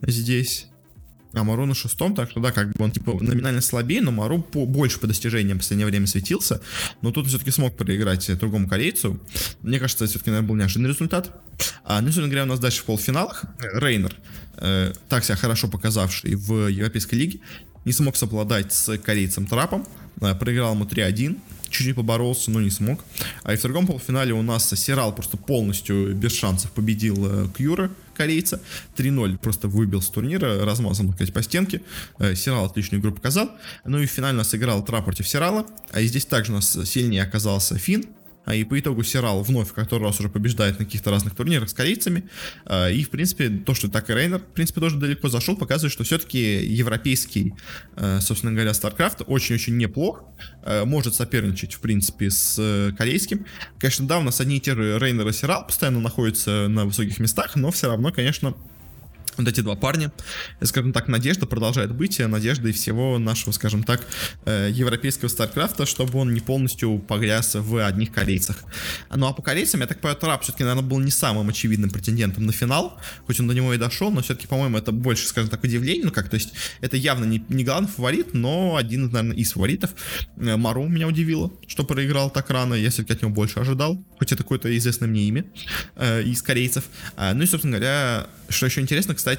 [0.01, 0.67] здесь.
[1.33, 4.41] А Мару на шестом, так что да, как бы он типа номинально слабее, но Мару
[4.41, 6.61] по, больше по достижениям в последнее время светился.
[7.01, 9.19] Но тут все-таки смог проиграть другому корейцу.
[9.61, 11.31] Мне кажется, все-таки, наверное, был неожиданный результат.
[11.83, 14.15] А, ну, собственно говоря, у нас дальше в полуфиналах Рейнер,
[14.57, 17.39] э, так себя хорошо показавший в Европейской лиге,
[17.85, 19.87] не смог совладать с корейцем Трапом,
[20.19, 21.37] э, проиграл ему 3-1
[21.71, 23.03] чуть-чуть поборолся, но не смог.
[23.43, 27.89] А и в другом полуфинале у нас Сирал просто полностью без шансов победил э, Кьюра,
[28.21, 28.61] корейца.
[28.97, 31.81] 3-0 просто выбил с турнира, размазал, сказать, по стенке.
[32.19, 33.49] Э, Сирал отличную игру показал.
[33.83, 35.65] Ну и в нас играл Тра против Сирала.
[35.91, 38.20] А и здесь также у нас сильнее оказался Фин, а,
[38.53, 41.73] и по итогу Сирал вновь в который раз уже побеждает на каких-то разных турнирах с
[41.73, 42.29] корейцами,
[42.65, 45.93] а, и, в принципе, то, что так и Рейнер, в принципе, тоже далеко зашел, показывает,
[45.93, 47.53] что все-таки европейский,
[48.19, 50.23] собственно говоря, StarCraft очень-очень неплох,
[50.85, 53.45] может соперничать, в принципе, с э, корейским.
[53.79, 57.19] Конечно, да, у нас одни и те же Рейнер и Сирал постоянно находятся на высоких
[57.19, 58.55] местах, но все равно, конечно,
[59.43, 60.11] вот эти два парня,
[60.63, 64.05] скажем так, надежда продолжает быть надеждой всего нашего, скажем так,
[64.45, 68.57] э, европейского Старкрафта, чтобы он не полностью погряз в одних корейцах.
[69.13, 72.45] Ну а по корейцам, я так понимаю, Трап все-таки, наверное, был не самым очевидным претендентом
[72.45, 75.63] на финал, хоть он до него и дошел, но все-таки, по-моему, это больше, скажем так,
[75.63, 79.53] удивление, ну как, то есть это явно не, не главный фаворит, но один, наверное, из
[79.53, 79.91] фаворитов.
[80.37, 84.31] Э, Мару меня удивило, что проиграл так рано, я все-таки от него больше ожидал, хоть
[84.31, 85.45] это какое-то известное мне имя
[85.95, 86.85] э, из корейцев.
[87.15, 89.30] А, ну и, собственно говоря, что еще интересно, кстати,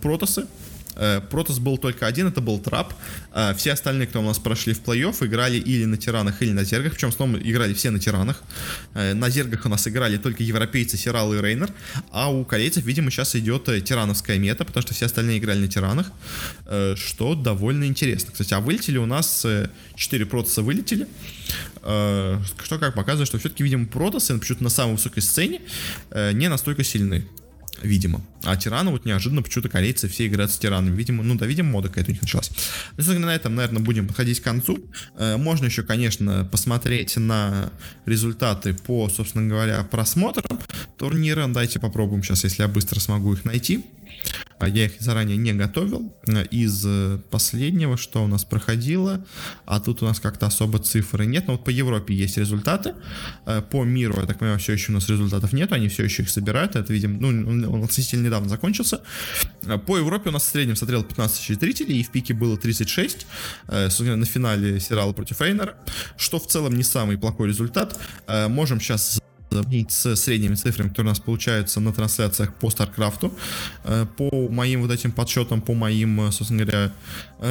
[0.00, 0.46] Протосы.
[0.96, 2.94] Э, Протос был только один, это был Трап.
[3.32, 6.64] Э, все остальные, кто у нас прошли в плей-офф, играли или на Тиранах, или на
[6.64, 6.94] Зергах.
[6.94, 8.42] Причем снова играли все на Тиранах.
[8.94, 11.70] Э, на Зергах у нас играли только европейцы Сирал и Рейнер.
[12.10, 16.12] А у корейцев, видимо, сейчас идет тирановская мета, потому что все остальные играли на Тиранах.
[16.96, 18.32] Что довольно интересно.
[18.32, 19.46] Кстати, а вылетели у нас
[19.96, 21.06] 4 Протоса вылетели.
[21.80, 25.60] Что как показывает, что все-таки, видимо, Протосы почему-то на самой высокой сцене
[26.12, 27.26] не настолько сильны
[27.84, 28.22] видимо.
[28.42, 30.94] А тираны вот неожиданно почему-то корейцы все играют с тиранами.
[30.96, 32.50] Видимо, ну да, видимо, мода какая-то у них началась.
[32.96, 34.78] Ну, на этом, наверное, будем подходить к концу.
[35.16, 37.72] Э, можно еще, конечно, посмотреть на
[38.06, 40.60] результаты по, собственно говоря, просмотрам
[40.96, 41.46] турнира.
[41.48, 43.84] Дайте попробуем сейчас, если я быстро смогу их найти.
[44.58, 46.14] А я их заранее не готовил.
[46.50, 49.24] Из э, последнего, что у нас проходило,
[49.66, 51.46] а тут у нас как-то особо цифры нет.
[51.46, 52.94] Но вот по Европе есть результаты.
[53.46, 55.72] Э, по миру, я так понимаю, все еще у нас результатов нет.
[55.72, 56.76] Они все еще их собирают.
[56.76, 59.00] Это, видим, ну, он относительно недавно закончился.
[59.62, 62.56] Э, по Европе у нас в среднем смотрел 15 тысяч зрителей, и в пике было
[62.56, 63.26] 36.
[63.68, 65.76] На финале Сирала против Рейнера,
[66.16, 67.98] что в целом не самый плохой результат.
[68.48, 69.20] Можем сейчас
[69.88, 73.32] с средними цифрами, которые у нас получаются на трансляциях по StarCraft.
[73.84, 76.92] Э, по моим вот этим подсчетам, по моим, э, собственно говоря,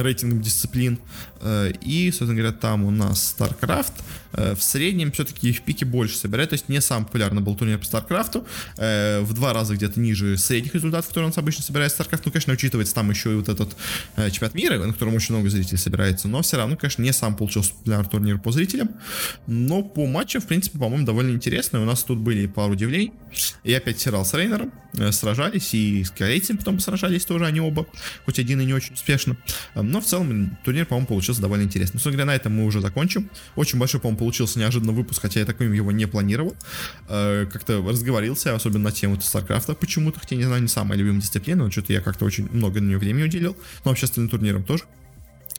[0.02, 0.98] рейтингам дисциплин.
[1.40, 3.92] Э, и, собственно говоря, там у нас StarCraft
[4.56, 6.50] в среднем все-таки в пике больше собирает.
[6.50, 8.44] То есть не самый популярный был турнир по StarCraft.
[9.24, 12.22] В два раза где-то ниже средних результатов, которые у нас обычно собирает StarCraft.
[12.24, 13.76] Ну, конечно, учитывается там еще и вот этот
[14.16, 16.26] чемпионат мира, на котором очень много зрителей собирается.
[16.26, 18.90] Но все равно, конечно, не сам получился популярный турнир по зрителям.
[19.46, 21.80] Но по матчам, в принципе, по-моему, довольно интересно.
[21.80, 23.12] У нас тут были пару удивлений.
[23.62, 27.86] И опять Сирал с Рейнером э, сражались, и с корейцем потом сражались тоже они оба,
[28.24, 29.36] хоть один и не очень успешно.
[29.90, 31.94] Но в целом турнир, по-моему, получился довольно интересный.
[31.94, 33.30] Собственно говоря, на этом мы уже закончим.
[33.56, 36.56] Очень большой, по-моему, получился неожиданно выпуск, хотя я таким его не планировал.
[37.08, 41.64] Э, как-то разговорился, особенно на тему Старкрафта почему-то, хотя, не знаю, не самая любимая дисциплина,
[41.64, 43.56] но что-то я как-то очень много на нее времени уделил.
[43.84, 44.84] Но общественным турниром тоже.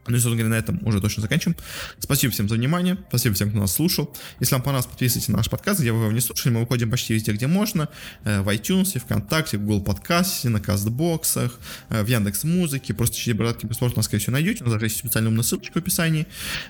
[0.08, 1.58] Ну и, собственно говоря, на этом уже точно заканчиваем.
[2.00, 4.16] Спасибо всем за внимание, спасибо всем, кто нас слушал.
[4.40, 6.54] Если вам понравилось, подписывайтесь на наш подкаст, где вы его не слушали.
[6.54, 7.90] Мы выходим почти везде, где можно.
[8.24, 12.94] Э, в iTunes, ВКонтакте, в Google подкасте, на кастбоксах, э, в Яндекс Музыке.
[12.94, 14.64] Просто через братки бесплатно нас, скорее всего, найдете.
[14.64, 16.28] У нас есть специальная умная ссылочка в описании.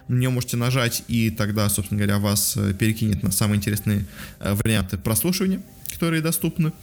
[0.08, 4.06] На нее можете нажать, и тогда, собственно говоря, вас э, перекинет на самые интересные
[4.40, 5.62] варианты прослушивания
[5.92, 6.74] которые доступны.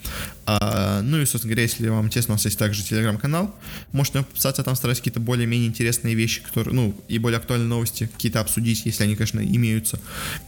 [0.46, 3.55] А, ну и, собственно говоря, если вам интересно, у нас есть также телеграм-канал.
[3.92, 8.40] Можете подписаться, там стараюсь какие-то более-менее интересные вещи, которые, ну, и более актуальные новости какие-то
[8.40, 10.00] обсудить, если они, конечно, имеются.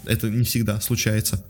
[0.05, 1.45] Это не всегда случается.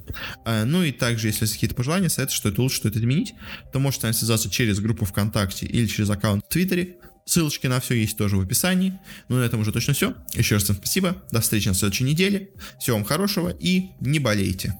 [0.44, 3.34] А, ну и также, если есть какие-то пожелания, советы, что это лучше, что это изменить,
[3.72, 6.96] то можете с связаться через группу ВКонтакте или через аккаунт в Твиттере.
[7.26, 8.98] Ссылочки на все есть тоже в описании.
[9.28, 10.14] Ну, на этом уже точно все.
[10.34, 11.22] Еще раз всем спасибо.
[11.30, 12.50] До встречи на следующей неделе.
[12.78, 14.78] Всего вам хорошего и не болейте.